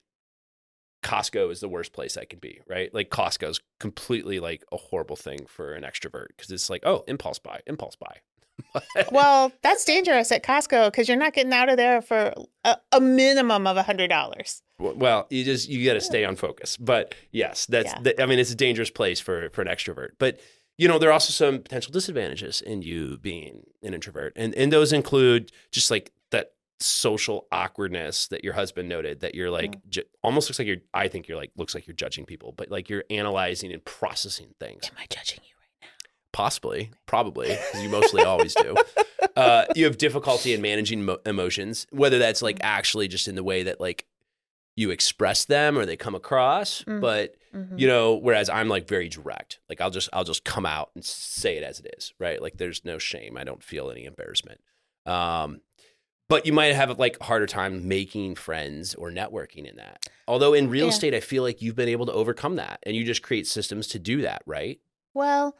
Costco 1.02 1.50
is 1.50 1.60
the 1.60 1.68
worst 1.68 1.92
place 1.92 2.16
I 2.16 2.24
can 2.24 2.38
be, 2.38 2.60
right? 2.68 2.92
Like 2.92 3.10
Costco 3.10 3.48
is 3.48 3.60
completely 3.78 4.38
like 4.40 4.64
a 4.72 4.76
horrible 4.76 5.16
thing 5.16 5.46
for 5.46 5.72
an 5.72 5.82
extrovert 5.82 6.28
because 6.36 6.50
it's 6.50 6.68
like, 6.68 6.82
oh, 6.84 7.04
impulse 7.06 7.38
buy, 7.38 7.60
impulse 7.66 7.96
buy, 7.96 8.18
well, 9.12 9.52
that's 9.62 9.84
dangerous 9.84 10.32
at 10.32 10.42
Costco 10.42 10.90
because 10.90 11.08
you're 11.08 11.16
not 11.16 11.32
getting 11.32 11.52
out 11.52 11.68
of 11.68 11.76
there 11.76 12.00
for 12.00 12.34
a, 12.64 12.76
a 12.92 13.00
minimum 13.00 13.66
of 13.66 13.76
a 13.76 13.82
hundred 13.82 14.08
dollars. 14.08 14.62
Well, 14.78 15.26
you 15.30 15.44
just 15.44 15.68
you 15.68 15.84
got 15.84 15.94
to 15.94 16.00
stay 16.00 16.24
on 16.24 16.36
focus. 16.36 16.76
But 16.76 17.14
yes, 17.32 17.66
that's 17.66 17.92
yeah. 17.92 18.00
the, 18.02 18.22
I 18.22 18.26
mean 18.26 18.38
it's 18.38 18.50
a 18.50 18.56
dangerous 18.56 18.90
place 18.90 19.20
for 19.20 19.50
for 19.50 19.62
an 19.62 19.68
extrovert. 19.68 20.10
But 20.18 20.40
you 20.78 20.88
know 20.88 20.98
there 20.98 21.10
are 21.10 21.14
also 21.14 21.32
some 21.32 21.60
potential 21.60 21.92
disadvantages 21.92 22.60
in 22.60 22.82
you 22.82 23.18
being 23.18 23.64
an 23.82 23.94
introvert, 23.94 24.32
and 24.36 24.54
and 24.54 24.72
those 24.72 24.92
include 24.92 25.52
just 25.70 25.90
like 25.90 26.12
social 26.80 27.46
awkwardness 27.52 28.28
that 28.28 28.42
your 28.42 28.54
husband 28.54 28.88
noted 28.88 29.20
that 29.20 29.34
you're 29.34 29.50
like 29.50 29.72
mm. 29.72 29.88
ju- 29.88 30.02
almost 30.22 30.48
looks 30.48 30.58
like 30.58 30.68
you're 30.68 30.78
I 30.94 31.08
think 31.08 31.28
you're 31.28 31.36
like 31.36 31.52
looks 31.56 31.74
like 31.74 31.86
you're 31.86 31.94
judging 31.94 32.24
people, 32.24 32.52
but 32.56 32.70
like 32.70 32.88
you're 32.88 33.04
analyzing 33.10 33.72
and 33.72 33.84
processing 33.84 34.54
things. 34.58 34.88
Am 34.88 34.96
I 34.98 35.06
judging 35.08 35.40
you? 35.44 35.54
Right 35.60 35.82
now? 35.82 35.88
Possibly, 36.32 36.90
probably, 37.06 37.48
because 37.48 37.82
you 37.82 37.88
mostly 37.88 38.22
always 38.22 38.54
do. 38.54 38.76
Uh, 39.36 39.64
you 39.76 39.84
have 39.84 39.96
difficulty 39.96 40.52
in 40.54 40.60
managing 40.60 41.04
mo- 41.04 41.20
emotions, 41.24 41.86
whether 41.90 42.18
that's 42.18 42.42
like 42.42 42.58
actually 42.62 43.06
just 43.06 43.28
in 43.28 43.36
the 43.36 43.44
way 43.44 43.62
that 43.62 43.80
like 43.80 44.06
you 44.76 44.90
express 44.90 45.44
them 45.44 45.78
or 45.78 45.86
they 45.86 45.96
come 45.96 46.14
across. 46.14 46.82
Mm-hmm. 46.82 47.00
But 47.00 47.36
mm-hmm. 47.54 47.78
you 47.78 47.86
know, 47.86 48.16
whereas 48.16 48.48
I'm 48.48 48.68
like 48.68 48.88
very 48.88 49.08
direct, 49.08 49.60
like 49.68 49.80
I'll 49.80 49.90
just 49.90 50.08
I'll 50.12 50.24
just 50.24 50.44
come 50.44 50.66
out 50.66 50.90
and 50.94 51.04
say 51.04 51.56
it 51.56 51.62
as 51.62 51.80
it 51.80 51.94
is, 51.96 52.12
right? 52.18 52.40
Like 52.40 52.56
there's 52.56 52.84
no 52.84 52.98
shame. 52.98 53.36
I 53.36 53.44
don't 53.44 53.62
feel 53.62 53.90
any 53.90 54.04
embarrassment. 54.04 54.60
Um, 55.06 55.60
but 56.30 56.46
you 56.46 56.52
might 56.52 56.74
have 56.74 56.96
like 56.98 57.18
a 57.20 57.24
harder 57.24 57.46
time 57.46 57.88
making 57.88 58.36
friends 58.36 58.94
or 58.94 59.10
networking 59.10 59.68
in 59.68 59.76
that. 59.76 60.06
Although 60.28 60.54
in 60.54 60.70
real 60.70 60.86
yeah. 60.86 60.92
estate, 60.92 61.12
I 61.12 61.20
feel 61.20 61.42
like 61.42 61.60
you've 61.60 61.74
been 61.74 61.88
able 61.88 62.06
to 62.06 62.12
overcome 62.12 62.54
that, 62.56 62.78
and 62.84 62.96
you 62.96 63.04
just 63.04 63.22
create 63.22 63.48
systems 63.48 63.88
to 63.88 63.98
do 63.98 64.22
that, 64.22 64.42
right? 64.46 64.78
Well, 65.12 65.56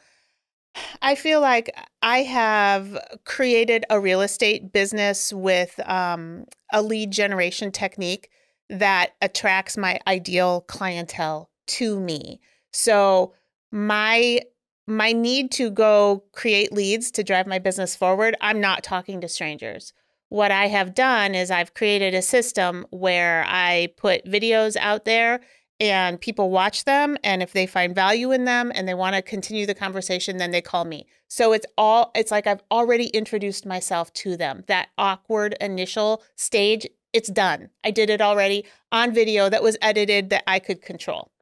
I 1.03 1.17
feel 1.17 1.41
like 1.41 1.77
I 2.03 2.23
have 2.23 2.97
created 3.25 3.85
a 3.91 4.01
real 4.01 4.21
estate 4.21 4.73
business 4.73 5.33
with 5.33 5.79
um, 5.89 6.45
a 6.73 6.83
lead 6.83 7.11
generation 7.11 7.73
technique 7.73 8.31
that 8.69 9.15
attracts 9.21 9.77
my 9.77 9.99
ideal 10.07 10.61
clientele 10.69 11.51
to 11.67 11.99
me. 11.99 12.41
So 12.73 13.35
my 13.73 14.43
my 14.87 15.13
need 15.13 15.51
to 15.53 15.71
go 15.71 16.25
create 16.33 16.73
leads 16.73 17.11
to 17.13 17.25
drive 17.25 17.47
my 17.47 17.59
business 17.59 17.97
forward, 17.97 18.37
I'm 18.41 18.61
not 18.61 18.83
talking 18.83 19.21
to 19.21 19.29
strangers. 19.29 19.93
What 20.31 20.53
I 20.53 20.69
have 20.69 20.95
done 20.95 21.35
is 21.35 21.51
I've 21.51 21.75
created 21.75 22.15
a 22.15 22.23
system 22.23 22.87
where 22.91 23.45
I 23.49 23.89
put 23.97 24.25
videos 24.25 24.77
out 24.77 25.05
there 25.05 25.41
and 25.81 26.21
people 26.21 26.51
watch 26.51 26.85
them 26.85 27.17
and 27.25 27.43
if 27.43 27.53
they 27.53 27.67
find 27.67 27.97
value 27.97 28.31
in 28.31 28.45
them 28.45 28.71
and 28.73 28.87
they 28.87 28.95
want 28.95 29.17
to 29.17 29.23
continue 29.23 29.67
the 29.67 29.75
conversation 29.75 30.37
then 30.37 30.53
they 30.53 30.61
call 30.61 30.85
me. 30.85 31.09
So 31.27 31.53
it's 31.53 31.67
all 31.77 32.13
it's 32.15 32.31
like 32.31 32.47
i've 32.47 32.63
already 32.71 33.07
introduced 33.09 33.67
myself 33.67 34.13
to 34.15 34.37
them. 34.37 34.63
That 34.69 34.91
awkward 34.97 35.57
initial 35.61 36.23
stage 36.37 36.87
it's 37.13 37.29
done. 37.29 37.71
I 37.83 37.91
did 37.91 38.09
it 38.09 38.21
already 38.21 38.67
on 38.93 39.13
video 39.13 39.49
that 39.49 39.65
was 39.65 39.77
edited 39.83 40.31
that 40.31 40.45
i 40.47 40.61
could 40.61 40.81
control 40.81 41.33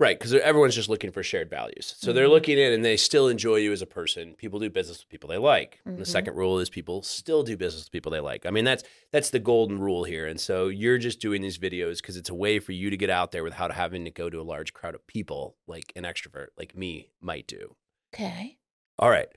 Right, 0.00 0.18
because 0.18 0.34
everyone's 0.34 0.74
just 0.74 0.88
looking 0.88 1.12
for 1.12 1.22
shared 1.22 1.48
values. 1.48 1.94
So 1.98 2.12
they're 2.12 2.26
Mhm. 2.26 2.30
looking 2.30 2.58
in 2.58 2.72
and 2.72 2.84
they 2.84 2.96
still 2.96 3.28
enjoy 3.28 3.56
you 3.56 3.70
as 3.70 3.80
a 3.80 3.86
person. 3.86 4.34
People 4.34 4.58
do 4.58 4.68
business 4.68 4.98
with 4.98 5.08
people 5.08 5.28
they 5.28 5.38
like. 5.38 5.78
And 5.84 5.98
The 5.98 6.04
second 6.04 6.34
rule 6.34 6.58
is 6.58 6.68
people 6.68 7.02
still 7.02 7.44
do 7.44 7.56
business 7.56 7.84
with 7.84 7.92
people 7.92 8.10
they 8.10 8.18
like. 8.18 8.44
I 8.44 8.50
mean, 8.50 8.64
that's 8.64 8.82
that's 9.12 9.30
the 9.30 9.38
golden 9.38 9.78
rule 9.78 10.02
here. 10.02 10.26
And 10.26 10.40
so 10.40 10.66
you're 10.66 10.98
just 10.98 11.20
doing 11.20 11.42
these 11.42 11.58
videos 11.58 11.98
because 11.98 12.16
it's 12.16 12.28
a 12.28 12.34
way 12.34 12.58
for 12.58 12.72
you 12.72 12.90
to 12.90 12.96
get 12.96 13.08
out 13.08 13.30
there 13.30 13.44
without 13.44 13.72
having 13.72 14.04
to 14.04 14.10
go 14.10 14.28
to 14.28 14.40
a 14.40 14.42
large 14.42 14.72
crowd 14.72 14.96
of 14.96 15.06
people 15.06 15.56
like 15.68 15.92
an 15.94 16.02
extrovert 16.02 16.48
like 16.58 16.76
me 16.76 17.10
might 17.20 17.46
do. 17.46 17.76
Okay. 18.12 18.58
All 18.98 19.10
right. 19.10 19.28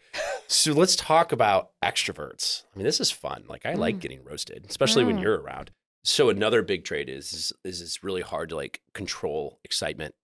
So 0.47 0.71
let's 0.73 0.95
talk 0.95 1.31
about 1.31 1.71
extroverts. 1.83 2.63
I 2.73 2.77
mean, 2.77 2.85
this 2.85 2.99
is 2.99 3.11
fun. 3.11 3.43
Like 3.47 3.65
I 3.65 3.73
like 3.73 3.97
Mm. 3.97 4.01
getting 4.01 4.23
roasted, 4.23 4.65
especially 4.69 5.03
when 5.03 5.17
Mm. 5.17 5.21
you're 5.21 5.39
around. 5.39 5.71
So 6.03 6.29
another 6.29 6.61
big 6.63 6.83
trait 6.83 7.09
is, 7.09 7.31
is 7.33 7.53
is 7.63 7.81
it's 7.81 8.03
really 8.03 8.21
hard 8.21 8.49
to 8.49 8.55
like 8.55 8.81
control 8.93 9.59
excitement 9.63 10.15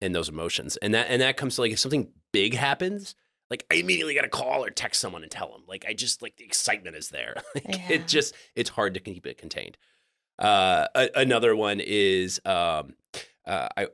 and 0.00 0.14
those 0.14 0.28
emotions. 0.28 0.76
And 0.78 0.94
that 0.94 1.06
and 1.10 1.22
that 1.22 1.36
comes 1.36 1.54
to 1.56 1.62
like 1.62 1.72
if 1.72 1.78
something 1.78 2.12
big 2.32 2.54
happens, 2.54 3.14
like 3.50 3.64
I 3.70 3.76
immediately 3.76 4.14
got 4.14 4.22
to 4.22 4.28
call 4.28 4.64
or 4.64 4.70
text 4.70 5.00
someone 5.00 5.22
and 5.22 5.30
tell 5.30 5.50
them. 5.52 5.62
Like 5.66 5.84
I 5.88 5.92
just 5.94 6.22
like 6.22 6.36
the 6.36 6.44
excitement 6.44 6.96
is 6.96 7.08
there. 7.10 7.34
like, 7.54 7.76
Yeah. 7.78 7.92
It 7.92 8.08
just 8.08 8.34
it's 8.54 8.70
hard 8.70 8.94
to 8.94 9.00
keep 9.00 9.26
it 9.26 9.38
contained. 9.38 9.76
Uh, 10.38 10.86
a, 10.94 11.08
another 11.14 11.56
one 11.56 11.80
is 11.80 12.40
um, 12.44 12.94
uh, 13.46 13.68
I 13.76 13.86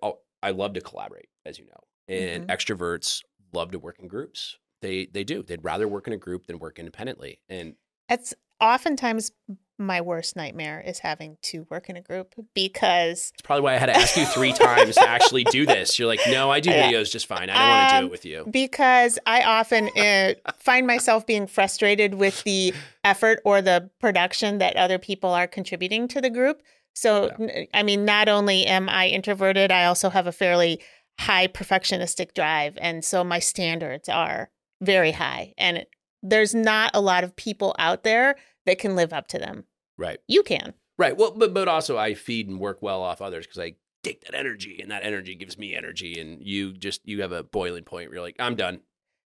I 0.43 0.51
love 0.51 0.73
to 0.75 0.81
collaborate, 0.81 1.29
as 1.47 1.59
you 1.59 1.67
know, 1.67 1.81
and 2.09 2.49
Mhm. 2.49 2.55
extroverts 2.55 3.23
love 3.53 3.71
to 3.73 3.79
work 3.79 3.99
in 4.01 4.09
groups. 4.09 4.57
They 4.81 5.07
they 5.07 5.23
do. 5.23 5.43
They'd 5.45 5.63
rather 5.63 5.87
work 5.87 6.09
in 6.09 6.13
a 6.13 6.17
group 6.19 6.47
than 6.47 6.59
work 6.59 6.79
independently. 6.81 7.41
And 7.49 7.77
It's 8.09 8.35
oftentimes 8.63 9.33
my 9.79 10.01
worst 10.01 10.37
nightmare 10.37 10.81
is 10.87 11.01
having 11.01 11.37
to 11.43 11.67
work 11.69 11.89
in 11.89 11.97
a 11.97 12.01
group 12.01 12.35
because 12.55 13.33
it's 13.35 13.43
probably 13.43 13.63
why 13.63 13.75
I 13.75 13.79
had 13.79 13.87
to 13.87 13.97
ask 13.97 14.17
you 14.17 14.25
three 14.27 14.53
times 14.67 14.95
to 14.95 15.09
actually 15.09 15.43
do 15.45 15.67
this. 15.67 15.99
You're 15.99 16.07
like, 16.07 16.21
no, 16.29 16.51
I 16.53 16.61
do 16.61 16.71
Yeah. 16.71 16.89
videos 16.89 17.11
just 17.11 17.27
fine. 17.27 17.51
I 17.51 17.59
don't 17.59 17.69
want 17.69 17.89
to 17.89 17.95
do 17.97 17.99
Um, 17.99 18.05
it 18.07 18.11
with 18.13 18.25
you. 18.25 18.47
because 18.51 19.19
I 19.27 19.43
often 19.43 19.89
uh, 19.99 20.35
find 20.59 20.87
myself 20.87 21.27
being 21.27 21.49
frustrated 21.49 22.15
with 22.15 22.45
the 22.45 22.73
effort 23.03 23.41
or 23.45 23.61
the 23.61 23.91
production 23.99 24.59
that 24.59 24.77
other 24.77 24.99
people 24.99 25.31
are 25.31 25.49
contributing 25.49 26.07
to 26.09 26.21
the 26.21 26.31
group. 26.31 26.63
So, 26.95 27.31
I 27.75 27.83
mean, 27.83 28.05
not 28.05 28.29
only 28.29 28.67
am 28.67 28.89
I 28.89 29.09
introverted, 29.09 29.73
I 29.73 29.87
also 29.87 30.11
have 30.11 30.27
a 30.29 30.33
fairly 30.33 30.81
high 31.19 31.49
perfectionistic 31.49 32.35
drive. 32.35 32.79
And 32.81 33.05
so 33.05 33.25
my 33.25 33.39
standards 33.41 34.09
are 34.09 34.51
very 34.81 35.13
high. 35.13 35.55
And 35.59 35.87
there's 36.23 36.55
not 36.55 36.93
a 36.95 37.01
lot 37.01 37.25
of 37.25 37.35
people 37.35 37.75
out 37.81 38.05
there 38.05 38.37
that 38.67 38.79
can 38.79 38.97
live 38.97 39.13
up 39.13 39.29
to 39.29 39.39
them. 39.39 39.65
Right. 39.99 40.19
You 40.27 40.43
can. 40.43 40.75
Right. 40.99 41.17
Well, 41.17 41.33
but 41.33 41.55
but 41.55 41.69
also 41.69 41.99
I 41.99 42.15
feed 42.15 42.49
and 42.49 42.61
work 42.61 42.83
well 42.83 43.03
off 43.03 43.21
others 43.23 43.47
because 43.47 43.59
I 43.59 43.75
take 44.03 44.25
that 44.25 44.35
energy 44.35 44.79
and 44.81 44.91
that 44.91 45.05
energy 45.05 45.35
gives 45.35 45.57
me 45.57 45.75
energy 45.75 46.21
and 46.21 46.43
you 46.43 46.73
just 46.73 47.01
you 47.05 47.23
have 47.23 47.33
a 47.33 47.43
boiling 47.43 47.85
point 47.85 48.09
where 48.09 48.17
you're 48.17 48.23
like, 48.23 48.37
I'm 48.39 48.57
done. 48.57 48.81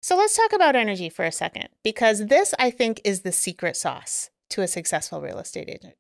So 0.02 0.16
let's 0.16 0.36
talk 0.36 0.52
about 0.52 0.76
energy 0.76 1.08
for 1.08 1.24
a 1.24 1.32
second, 1.32 1.68
because 1.82 2.26
this, 2.26 2.52
I 2.58 2.70
think, 2.70 3.00
is 3.04 3.22
the 3.22 3.32
secret 3.32 3.74
sauce 3.74 4.28
to 4.50 4.60
a 4.60 4.68
successful 4.68 5.22
real 5.22 5.38
estate 5.38 5.70
agent. 5.70 5.94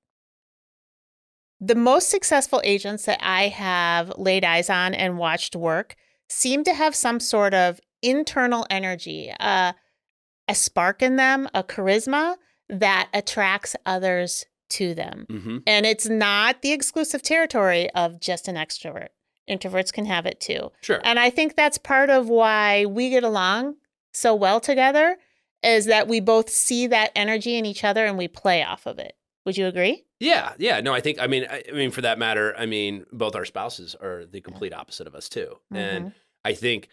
The 1.58 1.74
most 1.74 2.10
successful 2.10 2.60
agents 2.64 3.06
that 3.06 3.20
I 3.22 3.48
have 3.48 4.12
laid 4.18 4.44
eyes 4.44 4.68
on 4.68 4.92
and 4.92 5.16
watched 5.16 5.56
work 5.56 5.96
seem 6.28 6.64
to 6.64 6.74
have 6.74 6.94
some 6.94 7.18
sort 7.18 7.54
of 7.54 7.80
internal 8.02 8.66
energy, 8.68 9.32
uh, 9.40 9.72
a 10.48 10.54
spark 10.54 11.00
in 11.00 11.16
them, 11.16 11.48
a 11.54 11.64
charisma 11.64 12.36
that 12.68 13.08
attracts 13.12 13.76
others 13.86 14.44
to 14.70 14.94
them. 14.94 15.26
Mm-hmm. 15.30 15.58
And 15.66 15.86
it's 15.86 16.08
not 16.08 16.62
the 16.62 16.72
exclusive 16.72 17.22
territory 17.22 17.90
of 17.90 18.20
just 18.20 18.48
an 18.48 18.56
extrovert. 18.56 19.08
Introverts 19.48 19.92
can 19.92 20.06
have 20.06 20.24
it 20.26 20.40
too. 20.40 20.72
Sure. 20.80 21.00
And 21.04 21.18
I 21.18 21.30
think 21.30 21.54
that's 21.54 21.76
part 21.78 22.08
of 22.10 22.28
why 22.28 22.86
we 22.86 23.10
get 23.10 23.24
along 23.24 23.76
so 24.12 24.34
well 24.34 24.60
together 24.60 25.16
is 25.62 25.86
that 25.86 26.08
we 26.08 26.20
both 26.20 26.48
see 26.48 26.86
that 26.86 27.12
energy 27.14 27.56
in 27.56 27.66
each 27.66 27.84
other 27.84 28.06
and 28.06 28.16
we 28.16 28.28
play 28.28 28.62
off 28.62 28.86
of 28.86 28.98
it. 28.98 29.14
Would 29.44 29.58
you 29.58 29.66
agree? 29.66 30.04
Yeah, 30.20 30.54
yeah. 30.58 30.80
No, 30.80 30.94
I 30.94 31.00
think 31.00 31.18
I 31.20 31.26
mean 31.26 31.46
I, 31.50 31.62
I 31.68 31.72
mean 31.72 31.90
for 31.90 32.00
that 32.00 32.18
matter, 32.18 32.54
I 32.56 32.64
mean 32.64 33.04
both 33.12 33.36
our 33.36 33.44
spouses 33.44 33.94
are 33.94 34.24
the 34.24 34.40
complete 34.40 34.72
opposite 34.72 35.06
of 35.06 35.14
us 35.14 35.28
too. 35.28 35.58
And 35.70 36.06
Mhm. 36.06 36.14
I 36.46 36.54
think 36.54 36.88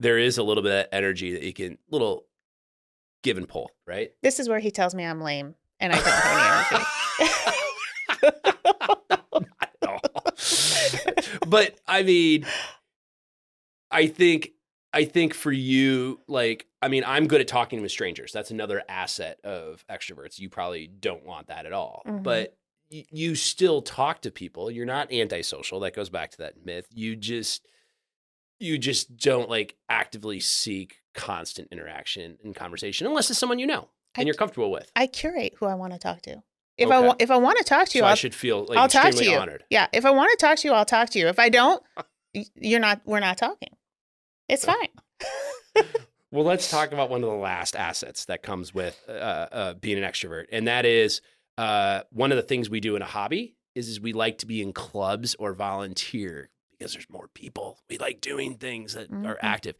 there 0.00 0.16
is 0.18 0.38
a 0.38 0.42
little 0.42 0.62
bit 0.62 0.86
of 0.86 0.88
energy 0.92 1.32
that 1.32 1.42
you 1.42 1.52
can 1.52 1.76
little 1.90 2.24
give 3.22 3.38
and 3.38 3.48
pull, 3.48 3.70
right? 3.86 4.12
This 4.22 4.38
is 4.40 4.48
where 4.48 4.58
he 4.58 4.70
tells 4.70 4.94
me 4.94 5.04
I'm 5.04 5.20
lame 5.20 5.54
and 5.80 5.92
I 5.92 5.96
don't 5.96 6.06
have 6.06 6.70
any 6.70 7.30
energy. 7.30 8.32
Not 9.40 9.48
at 9.60 9.88
all. 9.88 10.00
but 11.46 11.78
I 11.86 12.02
mean, 12.02 12.46
I 13.90 14.06
think 14.06 14.52
I 14.94 15.04
think 15.06 15.32
for 15.34 15.50
you, 15.52 16.20
like, 16.28 16.66
I 16.82 16.88
mean, 16.88 17.02
I'm 17.06 17.26
good 17.26 17.40
at 17.40 17.48
talking 17.48 17.80
with 17.80 17.90
strangers. 17.90 18.30
That's 18.32 18.50
another 18.50 18.82
asset 18.88 19.40
of 19.42 19.84
extroverts. 19.90 20.38
You 20.38 20.50
probably 20.50 20.86
don't 20.86 21.24
want 21.24 21.46
that 21.48 21.64
at 21.64 21.72
all, 21.72 22.02
Mhm. 22.06 22.22
but 22.22 22.56
y- 22.90 23.06
you 23.10 23.34
still 23.34 23.80
talk 23.80 24.20
to 24.22 24.30
people. 24.30 24.70
You're 24.70 24.84
not 24.84 25.10
antisocial. 25.12 25.80
That 25.80 25.94
goes 25.94 26.10
back 26.10 26.30
to 26.32 26.38
that 26.38 26.64
myth. 26.64 26.86
You 26.92 27.16
just 27.16 27.66
you 28.60 28.78
just 28.78 29.16
don't 29.16 29.48
like 29.48 29.74
actively 29.88 30.38
seek 30.38 31.01
constant 31.14 31.68
interaction 31.72 32.38
and 32.42 32.54
conversation 32.54 33.06
unless 33.06 33.30
it's 33.30 33.38
someone 33.38 33.58
you 33.58 33.66
know 33.66 33.88
and 34.14 34.24
I- 34.24 34.26
you're 34.26 34.34
comfortable 34.34 34.70
with. 34.70 34.90
I 34.96 35.06
curate 35.06 35.54
who 35.58 35.66
I 35.66 35.74
want 35.74 35.92
to 35.92 35.98
talk 35.98 36.22
to. 36.22 36.42
If 36.78 36.90
I 36.90 36.96
Okay. 36.96 37.06
want 37.06 37.22
if 37.22 37.30
I 37.30 37.36
want 37.36 37.58
to 37.58 37.64
talk 37.64 37.88
to 37.90 37.98
you, 37.98 38.02
So 38.02 38.08
I 38.08 38.14
should 38.14 38.34
feel 38.34 38.64
like 38.64 38.78
I'll 38.78 38.88
talk 38.88 39.12
to 39.14 39.24
you. 39.24 39.36
honored. 39.38 39.64
Yeah, 39.70 39.88
if 39.92 40.04
I 40.06 40.10
want 40.10 40.30
to 40.30 40.36
talk 40.44 40.58
to 40.58 40.68
you, 40.68 40.74
I'll 40.74 40.84
talk 40.86 41.10
to 41.10 41.18
you. 41.18 41.28
If 41.28 41.38
I 41.38 41.48
don't, 41.50 41.82
you're 42.54 42.80
not 42.80 43.02
we're 43.04 43.20
not 43.20 43.36
talking. 43.38 43.76
It's 44.48 44.64
fine. 44.64 44.88
Well, 46.30 46.44
let's 46.44 46.70
talk 46.70 46.92
about 46.92 47.10
one 47.10 47.22
of 47.22 47.28
the 47.28 47.36
last 47.36 47.76
assets 47.76 48.24
that 48.24 48.42
comes 48.42 48.72
with 48.72 48.98
uh, 49.06 49.12
uh, 49.12 49.74
being 49.74 50.02
an 50.02 50.10
extrovert, 50.10 50.46
and 50.50 50.66
that 50.66 50.86
is 50.86 51.20
uh, 51.58 52.02
one 52.10 52.32
of 52.32 52.36
the 52.36 52.42
things 52.42 52.70
we 52.70 52.80
do 52.80 52.96
in 52.96 53.02
a 53.02 53.06
hobby 53.06 53.54
is, 53.74 53.86
is 53.88 54.00
we 54.00 54.14
like 54.14 54.38
to 54.38 54.46
be 54.46 54.62
in 54.62 54.72
clubs 54.72 55.34
or 55.38 55.52
volunteer 55.52 56.48
because 56.70 56.94
there's 56.94 57.10
more 57.10 57.28
people. 57.34 57.80
We 57.90 57.98
like 57.98 58.22
doing 58.22 58.56
things 58.56 58.94
that 58.94 59.10
are 59.10 59.34
Mhm. 59.34 59.38
active. 59.42 59.76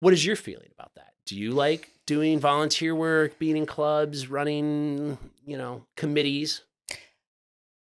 What 0.00 0.12
is 0.12 0.24
your 0.24 0.36
feeling 0.36 0.70
about 0.78 0.94
that? 0.96 1.12
Do 1.26 1.36
you 1.36 1.52
like 1.52 1.92
doing 2.06 2.40
volunteer 2.40 2.94
work, 2.94 3.38
being 3.38 3.56
in 3.56 3.66
clubs, 3.66 4.28
running, 4.28 5.18
you 5.46 5.56
know, 5.56 5.84
committees? 5.96 6.62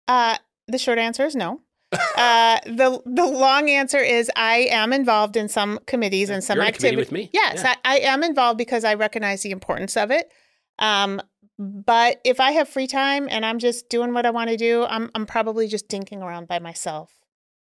Uh, 0.07 0.37
the 0.67 0.77
short 0.77 0.99
answer 0.99 1.25
is 1.25 1.35
no. 1.35 1.61
uh, 2.17 2.59
the 2.65 3.01
the 3.05 3.25
long 3.25 3.69
answer 3.69 3.97
is 3.97 4.31
I 4.35 4.67
am 4.71 4.93
involved 4.93 5.35
in 5.35 5.49
some 5.49 5.79
committees 5.87 6.29
and 6.29 6.41
some 6.41 6.55
You're 6.55 6.65
in 6.65 6.69
a 6.69 6.71
committee 6.71 6.97
activities. 6.99 7.11
with 7.11 7.11
me. 7.11 7.29
Yes, 7.33 7.63
Yeah. 7.63 7.75
I, 7.83 7.95
I 7.95 7.99
am 7.99 8.23
involved 8.23 8.57
because 8.57 8.85
I 8.85 8.93
recognize 8.93 9.41
the 9.41 9.51
importance 9.51 9.97
of 9.97 10.09
it. 10.09 10.31
Um, 10.79 11.21
but 11.59 12.21
if 12.23 12.39
I 12.39 12.51
have 12.51 12.69
free 12.69 12.87
time 12.87 13.27
and 13.29 13.45
I'm 13.45 13.59
just 13.59 13.89
doing 13.89 14.13
what 14.13 14.25
I 14.25 14.29
want 14.29 14.49
to 14.49 14.57
do, 14.57 14.85
I'm 14.85 15.11
I'm 15.15 15.25
probably 15.25 15.67
just 15.67 15.89
dinking 15.89 16.21
around 16.21 16.47
by 16.47 16.59
myself, 16.59 17.11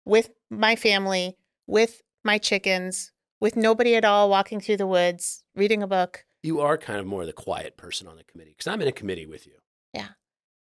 with 0.05 0.29
my 0.49 0.75
family, 0.75 1.35
with 1.67 2.01
my 2.23 2.37
chickens, 2.37 3.11
with 3.39 3.55
nobody 3.55 3.95
at 3.95 4.05
all, 4.05 4.29
walking 4.29 4.59
through 4.59 4.77
the 4.77 4.87
woods, 4.87 5.43
reading 5.55 5.83
a 5.83 5.87
book. 5.87 6.25
You 6.43 6.61
are 6.61 6.77
kind 6.77 6.99
of 6.99 7.05
more 7.05 7.25
the 7.25 7.33
quiet 7.33 7.75
person 7.77 8.07
on 8.07 8.15
the 8.15 8.23
committee 8.23 8.51
because 8.57 8.67
I'm 8.67 8.81
in 8.81 8.87
a 8.87 8.91
committee 8.91 9.25
with 9.25 9.47
you. 9.47 9.53
Yeah, 9.93 10.09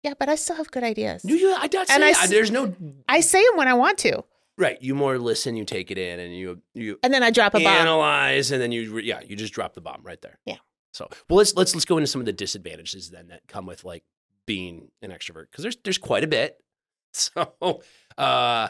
Yeah, 0.03 0.13
but 0.17 0.29
I 0.29 0.35
still 0.35 0.55
have 0.55 0.71
good 0.71 0.83
ideas. 0.83 1.21
Do 1.23 1.35
you? 1.35 1.53
I 1.53 1.67
don't 1.67 1.89
And 1.89 2.01
say 2.01 2.13
I 2.13 2.23
I 2.23 2.27
there's 2.27 2.51
no 2.51 2.73
I 3.07 3.19
say 3.21 3.43
them 3.45 3.57
when 3.57 3.67
I 3.67 3.73
want 3.73 3.97
to, 3.99 4.23
right. 4.57 4.81
You 4.81 4.95
more 4.95 5.17
listen, 5.19 5.55
you 5.55 5.65
take 5.65 5.91
it 5.91 5.97
in, 5.97 6.19
and 6.19 6.35
you 6.35 6.61
you 6.73 6.97
and 7.03 7.13
then 7.13 7.21
I 7.23 7.29
drop 7.31 7.53
a 7.53 7.59
bomb. 7.59 7.67
analyze, 7.67 8.51
and 8.51 8.61
then 8.61 8.71
you 8.71 8.97
yeah, 8.99 9.21
you 9.21 9.35
just 9.35 9.53
drop 9.53 9.73
the 9.73 9.81
bomb 9.81 10.01
right 10.03 10.21
there. 10.21 10.39
Yeah. 10.45 10.57
So 10.93 11.07
well, 11.29 11.37
let's 11.37 11.53
let's 11.55 11.75
let's 11.75 11.85
go 11.85 11.97
into 11.97 12.07
some 12.07 12.21
of 12.21 12.25
the 12.25 12.33
disadvantages 12.33 13.11
then 13.11 13.27
that 13.27 13.41
come 13.47 13.65
with 13.67 13.83
like 13.83 14.03
being 14.47 14.89
an 15.03 15.11
extrovert 15.11 15.51
because 15.51 15.61
there's 15.61 15.77
there's 15.83 15.97
quite 15.99 16.23
a 16.23 16.27
bit. 16.27 16.57
So 17.11 17.81
uh 18.17 18.69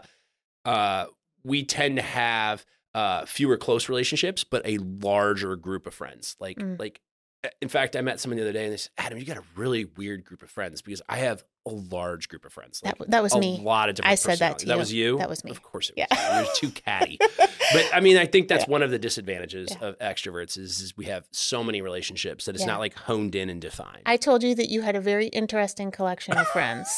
uh 0.65 1.05
we 1.43 1.63
tend 1.65 1.97
to 1.97 2.01
have 2.01 2.65
uh 2.95 3.25
fewer 3.25 3.57
close 3.57 3.87
relationships, 3.89 4.43
but 4.43 4.61
a 4.65 4.77
larger 4.79 5.55
group 5.55 5.85
of 5.87 5.93
friends. 5.93 6.35
Like 6.39 6.57
Mm. 6.57 6.79
like 6.79 7.01
uh, 7.41 7.47
in 7.61 7.69
fact, 7.69 7.95
I 7.95 8.01
met 8.01 8.19
someone 8.19 8.35
the 8.37 8.43
other 8.43 8.51
day 8.51 8.65
and 8.65 8.73
they 8.73 8.77
said, 8.77 8.91
Adam, 8.97 9.17
you 9.17 9.23
got 9.23 9.37
a 9.37 9.43
really 9.55 9.85
weird 9.85 10.25
group 10.25 10.41
of 10.43 10.49
friends 10.49 10.81
because 10.81 11.01
I 11.07 11.17
have 11.19 11.41
a 11.65 11.69
large 11.71 12.27
group 12.27 12.43
of 12.43 12.51
friends. 12.51 12.81
That 12.81 12.99
Like, 12.99 13.09
that 13.11 13.23
was 13.23 13.33
a 13.33 13.39
me. 13.39 13.59
A 13.59 13.61
lot 13.61 13.87
of 13.87 13.95
different 13.95 14.11
I 14.11 14.15
said 14.15 14.39
that 14.39 14.59
to 14.59 14.65
That 14.65 14.77
was 14.77 14.91
you? 14.91 15.17
That 15.19 15.29
was 15.29 15.45
me. 15.45 15.51
Of 15.51 15.61
course 15.61 15.89
it 15.89 15.95
Yeah. 15.97 16.07
was. 16.11 16.19
you. 16.19 16.43
You're 16.67 16.71
too 16.73 16.81
catty. 16.81 17.17
But 17.71 17.85
I 17.93 17.99
mean, 17.99 18.17
I 18.17 18.25
think 18.25 18.47
that's 18.47 18.65
Yeah. 18.65 18.71
one 18.71 18.81
of 18.81 18.89
the 18.91 18.97
disadvantages 18.97 19.69
Yeah. 19.79 19.87
of 19.89 19.99
extroverts 19.99 20.57
is, 20.57 20.79
is 20.81 20.97
we 20.97 21.05
have 21.05 21.27
so 21.31 21.63
many 21.63 21.81
relationships 21.83 22.45
that 22.45 22.55
it's 22.55 22.63
Yeah. 22.63 22.71
not 22.71 22.79
like 22.79 22.95
honed 22.95 23.35
in 23.35 23.47
and 23.49 23.61
defined. 23.61 24.01
I 24.07 24.17
told 24.17 24.41
you 24.43 24.55
that 24.55 24.69
you 24.69 24.81
had 24.81 24.95
a 24.95 25.01
very 25.01 25.27
interesting 25.27 25.91
collection 25.91 26.35
of 26.35 26.47
friends. 26.47 26.89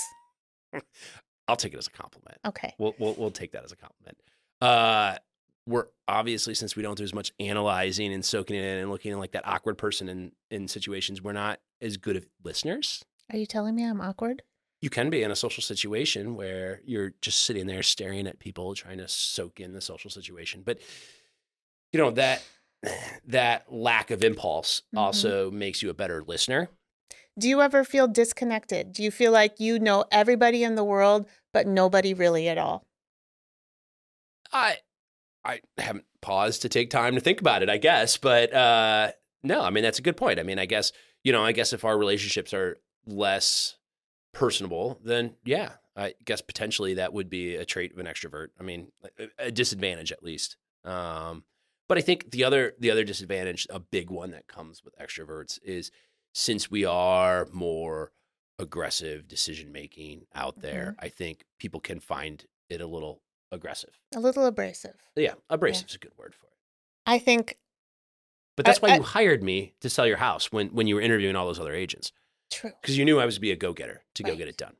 I'll 1.48 1.56
take 1.58 1.74
it 1.74 1.78
as 1.78 1.88
a 1.88 1.92
compliment. 1.92 2.38
Okay. 2.46 2.74
We'll, 2.78 2.96
we'll 3.00 3.14
we'll 3.16 3.32
take 3.32 3.52
that 3.52 3.64
as 3.66 3.72
a 3.72 3.76
compliment. 3.76 4.18
Uh, 4.62 5.18
we're 5.68 5.88
obviously 6.08 6.54
since 6.56 6.76
we 6.76 6.84
don't 6.84 6.98
do 6.98 7.04
as 7.04 7.14
much 7.14 7.32
analyzing 7.40 8.14
and 8.14 8.26
soaking 8.26 8.56
it 8.56 8.64
in 8.64 8.80
and 8.80 8.92
looking 8.92 9.18
like 9.18 9.32
that 9.32 9.48
awkward 9.48 9.78
person 9.78 10.10
in 10.10 10.32
in 10.50 10.68
situations, 10.68 11.22
we're 11.22 11.34
not 11.34 11.60
as 11.82 11.98
good 11.98 12.16
of 12.16 12.26
listeners. 12.44 13.04
Are 13.32 13.38
you 13.38 13.46
telling 13.46 13.76
me 13.76 13.84
I'm 13.86 14.02
awkward? 14.02 14.44
you 14.82 14.90
can 14.90 15.10
be 15.10 15.22
in 15.24 15.32
a 15.32 15.36
social 15.36 15.62
situation 15.62 16.36
where 16.36 16.82
you're 16.86 17.14
just 17.22 17.42
sitting 17.46 17.68
there 17.68 17.84
staring 17.84 18.28
at 18.28 18.40
people 18.40 18.74
trying 18.74 18.98
to 18.98 19.08
soak 19.08 19.60
in 19.60 19.74
the 19.74 19.82
social 19.82 20.10
situation 20.10 20.62
but 20.66 20.80
you 21.94 22.00
know 22.00 22.12
that 22.12 22.44
that 23.28 23.72
lack 23.72 24.12
of 24.12 24.24
impulse 24.24 24.82
mm-hmm. 24.88 24.98
also 24.98 25.50
makes 25.52 25.82
you 25.82 25.90
a 25.90 25.94
better 25.94 26.24
listener 26.24 26.70
do 27.40 27.48
you 27.48 27.62
ever 27.62 27.84
feel 27.84 28.08
disconnected 28.08 28.92
do 28.92 29.04
you 29.04 29.12
feel 29.12 29.32
like 29.32 29.60
you 29.60 29.80
know 29.80 30.04
everybody 30.12 30.64
in 30.64 30.76
the 30.76 30.84
world 30.84 31.28
but 31.54 31.68
nobody 31.68 32.14
really 32.14 32.48
at 32.50 32.58
all 32.58 32.84
i 34.52 34.78
i 35.46 35.60
haven't 35.78 36.06
paused 36.22 36.62
to 36.62 36.70
take 36.70 36.90
time 36.90 37.16
to 37.16 37.22
think 37.22 37.42
about 37.42 37.64
it 37.64 37.70
i 37.70 37.78
guess 37.78 38.18
but 38.18 38.54
uh 38.54 39.12
no 39.44 39.62
i 39.62 39.70
mean 39.70 39.84
that's 39.84 40.00
a 40.00 40.04
good 40.04 40.18
point 40.18 40.40
i 40.40 40.44
mean 40.44 40.60
i 40.60 40.66
guess 40.66 40.92
you 41.24 41.32
know 41.32 41.44
i 41.44 41.52
guess 41.52 41.74
if 41.74 41.84
our 41.84 41.98
relationships 41.98 42.54
are 42.54 42.78
less 43.06 43.78
personable, 44.34 45.00
then 45.04 45.36
yeah, 45.46 45.74
I 45.96 46.14
guess 46.26 46.42
potentially 46.42 46.96
that 46.96 47.14
would 47.14 47.30
be 47.30 47.56
a 47.56 47.66
trait 47.66 47.92
of 47.92 48.00
an 48.00 48.06
extrovert. 48.06 48.48
I 48.60 48.64
mean, 48.64 48.92
a 49.38 49.52
disadvantage 49.52 50.12
at 50.12 50.24
least. 50.24 50.58
Um, 50.84 51.44
but 51.88 51.98
I 51.98 52.02
think 52.02 52.32
the 52.32 52.44
other 52.44 52.74
the 52.80 52.92
other 52.92 53.04
disadvantage, 53.04 53.68
a 53.70 53.80
big 53.80 54.10
one 54.10 54.32
that 54.32 54.48
comes 54.48 54.84
with 54.84 54.98
extroverts, 54.98 55.60
is 55.64 55.92
since 56.34 56.72
we 56.72 56.86
are 56.86 57.48
more 57.52 58.14
aggressive 58.58 59.28
decision 59.28 59.72
making 59.72 60.26
out 60.34 60.62
there, 60.62 60.92
mm-hmm. 60.92 61.06
I 61.06 61.10
think 61.10 61.44
people 61.60 61.80
can 61.80 62.00
find 62.00 62.46
it 62.70 62.80
a 62.80 62.88
little 62.88 63.22
aggressive, 63.52 64.00
a 64.16 64.20
little 64.20 64.46
abrasive. 64.46 64.96
Yeah, 65.16 65.34
abrasive 65.50 65.90
is 65.90 65.96
a 65.96 66.00
good 66.00 66.14
word 66.18 66.34
for 66.34 66.48
it. 66.48 66.54
I 67.06 67.20
think. 67.20 67.58
But 68.58 68.66
that's 68.66 68.80
I, 68.80 68.88
why 68.88 68.94
I, 68.94 68.98
you 68.98 69.04
hired 69.04 69.44
me 69.44 69.74
to 69.82 69.90
sell 69.90 70.06
your 70.06 70.18
house 70.18 70.52
when 70.52 70.70
when 70.70 70.88
you 70.88 70.96
were 70.96 71.02
interviewing 71.02 71.36
all 71.36 71.46
those 71.46 71.60
other 71.60 71.74
agents. 71.74 72.12
True. 72.52 72.72
Because 72.82 72.98
you 72.98 73.06
knew 73.06 73.20
I 73.20 73.26
was 73.26 73.36
to 73.36 73.42
be 73.42 73.52
a 73.52 73.56
go 73.56 73.74
getter 73.74 74.04
to 74.16 74.24
right. 74.24 74.32
go 74.32 74.38
get 74.38 74.48
it 74.48 74.58
done. 74.58 74.76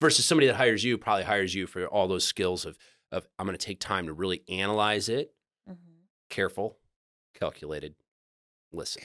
Versus 0.00 0.24
somebody 0.24 0.46
that 0.46 0.56
hires 0.56 0.84
you 0.84 0.98
probably 0.98 1.24
hires 1.24 1.54
you 1.54 1.66
for 1.66 1.86
all 1.86 2.08
those 2.08 2.24
skills 2.24 2.64
of 2.64 2.78
of 3.10 3.26
I'm 3.38 3.46
going 3.46 3.56
to 3.56 3.64
take 3.64 3.80
time 3.80 4.06
to 4.06 4.12
really 4.12 4.42
analyze 4.48 5.08
it, 5.08 5.32
mm-hmm. 5.68 6.02
careful, 6.28 6.78
calculated, 7.34 7.94
listen. 8.72 9.02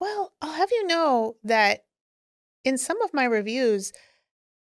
Well, 0.00 0.32
I'll 0.42 0.52
have 0.52 0.70
you 0.70 0.86
know 0.86 1.36
that 1.44 1.84
in 2.64 2.78
some 2.78 3.00
of 3.02 3.14
my 3.14 3.24
reviews, 3.24 3.92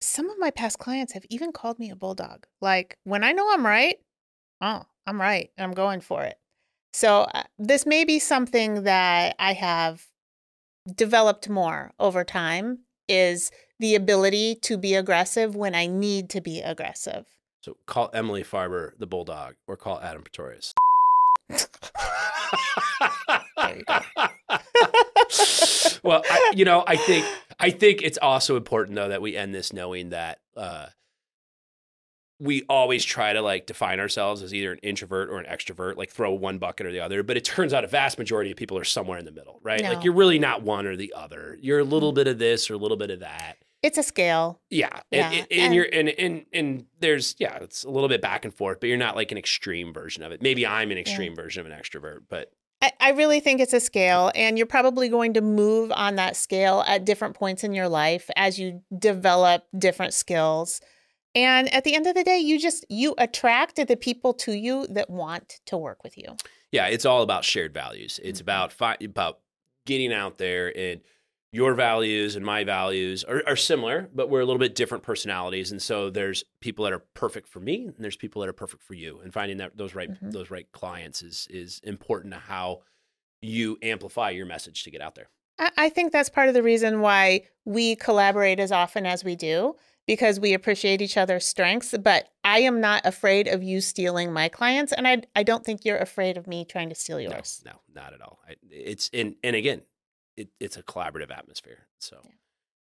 some 0.00 0.30
of 0.30 0.38
my 0.38 0.50
past 0.50 0.78
clients 0.78 1.12
have 1.12 1.24
even 1.30 1.52
called 1.52 1.78
me 1.78 1.90
a 1.90 1.96
bulldog. 1.96 2.46
Like 2.60 2.96
when 3.04 3.24
I 3.24 3.32
know 3.32 3.52
I'm 3.52 3.66
right, 3.66 3.96
oh, 4.60 4.82
I'm 5.06 5.20
right. 5.20 5.50
I'm 5.58 5.72
going 5.72 6.00
for 6.00 6.24
it. 6.24 6.36
So 6.92 7.26
uh, 7.34 7.44
this 7.58 7.86
may 7.86 8.04
be 8.04 8.18
something 8.18 8.84
that 8.84 9.36
I 9.38 9.52
have 9.52 10.06
developed 10.94 11.48
more 11.48 11.92
over 11.98 12.24
time 12.24 12.80
is 13.08 13.50
the 13.78 13.94
ability 13.94 14.56
to 14.56 14.76
be 14.76 14.94
aggressive 14.94 15.54
when 15.54 15.74
I 15.74 15.86
need 15.86 16.30
to 16.30 16.40
be 16.40 16.60
aggressive. 16.60 17.26
So 17.60 17.76
call 17.86 18.10
Emily 18.14 18.42
Farber 18.42 18.92
the 18.98 19.06
bulldog 19.06 19.54
or 19.66 19.76
call 19.76 20.00
Adam 20.00 20.22
Pretorius. 20.22 20.74
well, 26.02 26.22
I, 26.30 26.52
you 26.54 26.64
know, 26.64 26.84
I 26.86 26.96
think 26.96 27.26
I 27.58 27.70
think 27.70 28.02
it's 28.02 28.18
also 28.18 28.56
important 28.56 28.96
though 28.96 29.08
that 29.08 29.22
we 29.22 29.36
end 29.36 29.54
this 29.54 29.72
knowing 29.72 30.10
that 30.10 30.38
uh, 30.56 30.86
we 32.40 32.62
always 32.68 33.04
try 33.04 33.32
to 33.32 33.42
like 33.42 33.66
define 33.66 33.98
ourselves 33.98 34.42
as 34.42 34.54
either 34.54 34.72
an 34.72 34.78
introvert 34.78 35.28
or 35.28 35.38
an 35.38 35.46
extrovert, 35.46 35.96
like 35.96 36.10
throw 36.10 36.32
one 36.32 36.58
bucket 36.58 36.86
or 36.86 36.92
the 36.92 37.00
other. 37.00 37.22
But 37.22 37.36
it 37.36 37.44
turns 37.44 37.72
out 37.72 37.84
a 37.84 37.88
vast 37.88 38.18
majority 38.18 38.50
of 38.50 38.56
people 38.56 38.78
are 38.78 38.84
somewhere 38.84 39.18
in 39.18 39.24
the 39.24 39.32
middle, 39.32 39.58
right? 39.62 39.82
No. 39.82 39.92
Like 39.92 40.04
you're 40.04 40.14
really 40.14 40.38
not 40.38 40.62
one 40.62 40.86
or 40.86 40.96
the 40.96 41.12
other. 41.16 41.58
You're 41.60 41.80
a 41.80 41.84
little 41.84 42.12
mm. 42.12 42.16
bit 42.16 42.28
of 42.28 42.38
this 42.38 42.70
or 42.70 42.74
a 42.74 42.78
little 42.78 42.96
bit 42.96 43.10
of 43.10 43.20
that. 43.20 43.56
It's 43.82 43.98
a 43.98 44.02
scale. 44.02 44.60
Yeah. 44.70 45.00
yeah. 45.10 45.30
And, 45.30 45.34
and, 45.34 45.46
and, 45.52 45.74
you're 45.74 45.88
and, 45.92 46.08
and 46.08 46.46
and 46.52 46.84
there's 47.00 47.36
yeah, 47.38 47.58
it's 47.60 47.84
a 47.84 47.90
little 47.90 48.08
bit 48.08 48.20
back 48.20 48.44
and 48.44 48.54
forth, 48.54 48.80
but 48.80 48.88
you're 48.88 48.98
not 48.98 49.16
like 49.16 49.32
an 49.32 49.38
extreme 49.38 49.92
version 49.92 50.22
of 50.22 50.32
it. 50.32 50.42
Maybe 50.42 50.66
I'm 50.66 50.90
an 50.90 50.98
extreme 50.98 51.32
yeah. 51.32 51.42
version 51.42 51.64
of 51.64 51.72
an 51.72 51.78
extrovert, 51.78 52.22
but 52.28 52.52
I, 52.80 52.92
I 53.00 53.10
really 53.10 53.40
think 53.40 53.60
it's 53.60 53.72
a 53.72 53.80
scale, 53.80 54.30
and 54.34 54.56
you're 54.56 54.66
probably 54.66 55.08
going 55.08 55.34
to 55.34 55.40
move 55.40 55.90
on 55.92 56.16
that 56.16 56.36
scale 56.36 56.84
at 56.86 57.04
different 57.04 57.34
points 57.34 57.64
in 57.64 57.74
your 57.74 57.88
life 57.88 58.30
as 58.36 58.58
you 58.58 58.82
develop 58.96 59.64
different 59.76 60.14
skills. 60.14 60.80
And 61.34 61.72
at 61.74 61.84
the 61.84 61.94
end 61.94 62.06
of 62.06 62.14
the 62.14 62.24
day, 62.24 62.38
you 62.38 62.58
just 62.58 62.84
you 62.88 63.14
attract 63.18 63.76
the 63.86 63.96
people 63.96 64.32
to 64.34 64.52
you 64.52 64.86
that 64.88 65.10
want 65.10 65.60
to 65.66 65.76
work 65.76 66.02
with 66.02 66.16
you. 66.16 66.36
Yeah, 66.72 66.86
it's 66.86 67.04
all 67.04 67.22
about 67.22 67.44
shared 67.44 67.74
values. 67.74 68.20
It's 68.22 68.38
mm-hmm. 68.38 68.44
about 68.44 68.72
fi- 68.72 68.96
about 69.02 69.40
getting 69.84 70.12
out 70.12 70.38
there 70.38 70.76
and 70.76 71.00
your 71.52 71.74
values 71.74 72.36
and 72.36 72.44
my 72.44 72.64
values 72.64 73.24
are, 73.24 73.42
are, 73.46 73.56
similar, 73.56 74.08
but 74.14 74.28
we're 74.28 74.40
a 74.40 74.44
little 74.44 74.58
bit 74.58 74.74
different 74.74 75.02
personalities. 75.02 75.70
And 75.70 75.80
so 75.80 76.10
there's 76.10 76.44
people 76.60 76.84
that 76.84 76.92
are 76.92 77.02
perfect 77.14 77.48
for 77.48 77.60
me, 77.60 77.86
and 77.86 77.96
there's 77.98 78.16
people 78.16 78.40
that 78.40 78.48
are 78.48 78.54
perfect 78.54 78.82
for 78.82 78.94
you. 78.94 79.20
And 79.20 79.32
finding 79.32 79.56
that 79.58 79.76
those 79.76 79.94
right 79.94 80.10
mm-hmm. 80.10 80.30
those 80.30 80.50
right 80.50 80.70
clients 80.72 81.22
is 81.22 81.46
is 81.50 81.80
important 81.84 82.34
to 82.34 82.40
how 82.40 82.80
you 83.40 83.78
amplify 83.82 84.30
your 84.30 84.46
message 84.46 84.84
to 84.84 84.90
get 84.90 85.00
out 85.00 85.14
there. 85.14 85.28
I 85.76 85.88
think 85.88 86.12
that's 86.12 86.28
part 86.28 86.48
of 86.48 86.54
the 86.54 86.62
reason 86.62 87.00
why 87.00 87.42
we 87.64 87.96
collaborate 87.96 88.60
as 88.60 88.70
often 88.70 89.06
as 89.06 89.24
we 89.24 89.34
do 89.34 89.74
because 90.06 90.38
we 90.38 90.54
appreciate 90.54 91.02
each 91.02 91.16
other's 91.16 91.44
strengths. 91.44 91.94
But 91.98 92.28
I 92.44 92.60
am 92.60 92.80
not 92.80 93.04
afraid 93.04 93.48
of 93.48 93.62
you 93.62 93.80
stealing 93.80 94.32
my 94.32 94.48
clients, 94.48 94.92
and 94.92 95.08
I 95.08 95.22
I 95.34 95.42
don't 95.42 95.64
think 95.64 95.84
you're 95.84 95.98
afraid 95.98 96.36
of 96.36 96.46
me 96.46 96.64
trying 96.64 96.90
to 96.90 96.94
steal 96.94 97.20
yours. 97.20 97.62
No, 97.64 97.72
no 97.72 98.02
not 98.02 98.12
at 98.12 98.20
all. 98.20 98.38
I, 98.48 98.56
it's 98.70 99.10
and 99.12 99.34
and 99.42 99.56
again, 99.56 99.82
it, 100.38 100.48
it's 100.60 100.76
a 100.76 100.82
collaborative 100.82 101.36
atmosphere. 101.36 101.88
So, 101.98 102.20
yeah. 102.24 102.30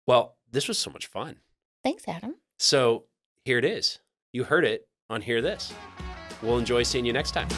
well, 0.06 0.36
this 0.50 0.68
was 0.68 0.78
so 0.78 0.90
much 0.90 1.06
fun. 1.06 1.36
Thanks, 1.84 2.04
Adam. 2.08 2.36
So 2.58 3.04
here 3.44 3.58
it 3.58 3.64
is. 3.64 3.98
You 4.32 4.44
heard 4.44 4.64
it 4.64 4.88
on 5.10 5.20
Hear 5.20 5.42
This. 5.42 5.72
We'll 6.42 6.58
enjoy 6.58 6.82
seeing 6.82 7.04
you 7.04 7.12
next 7.12 7.32
time. 7.32 7.48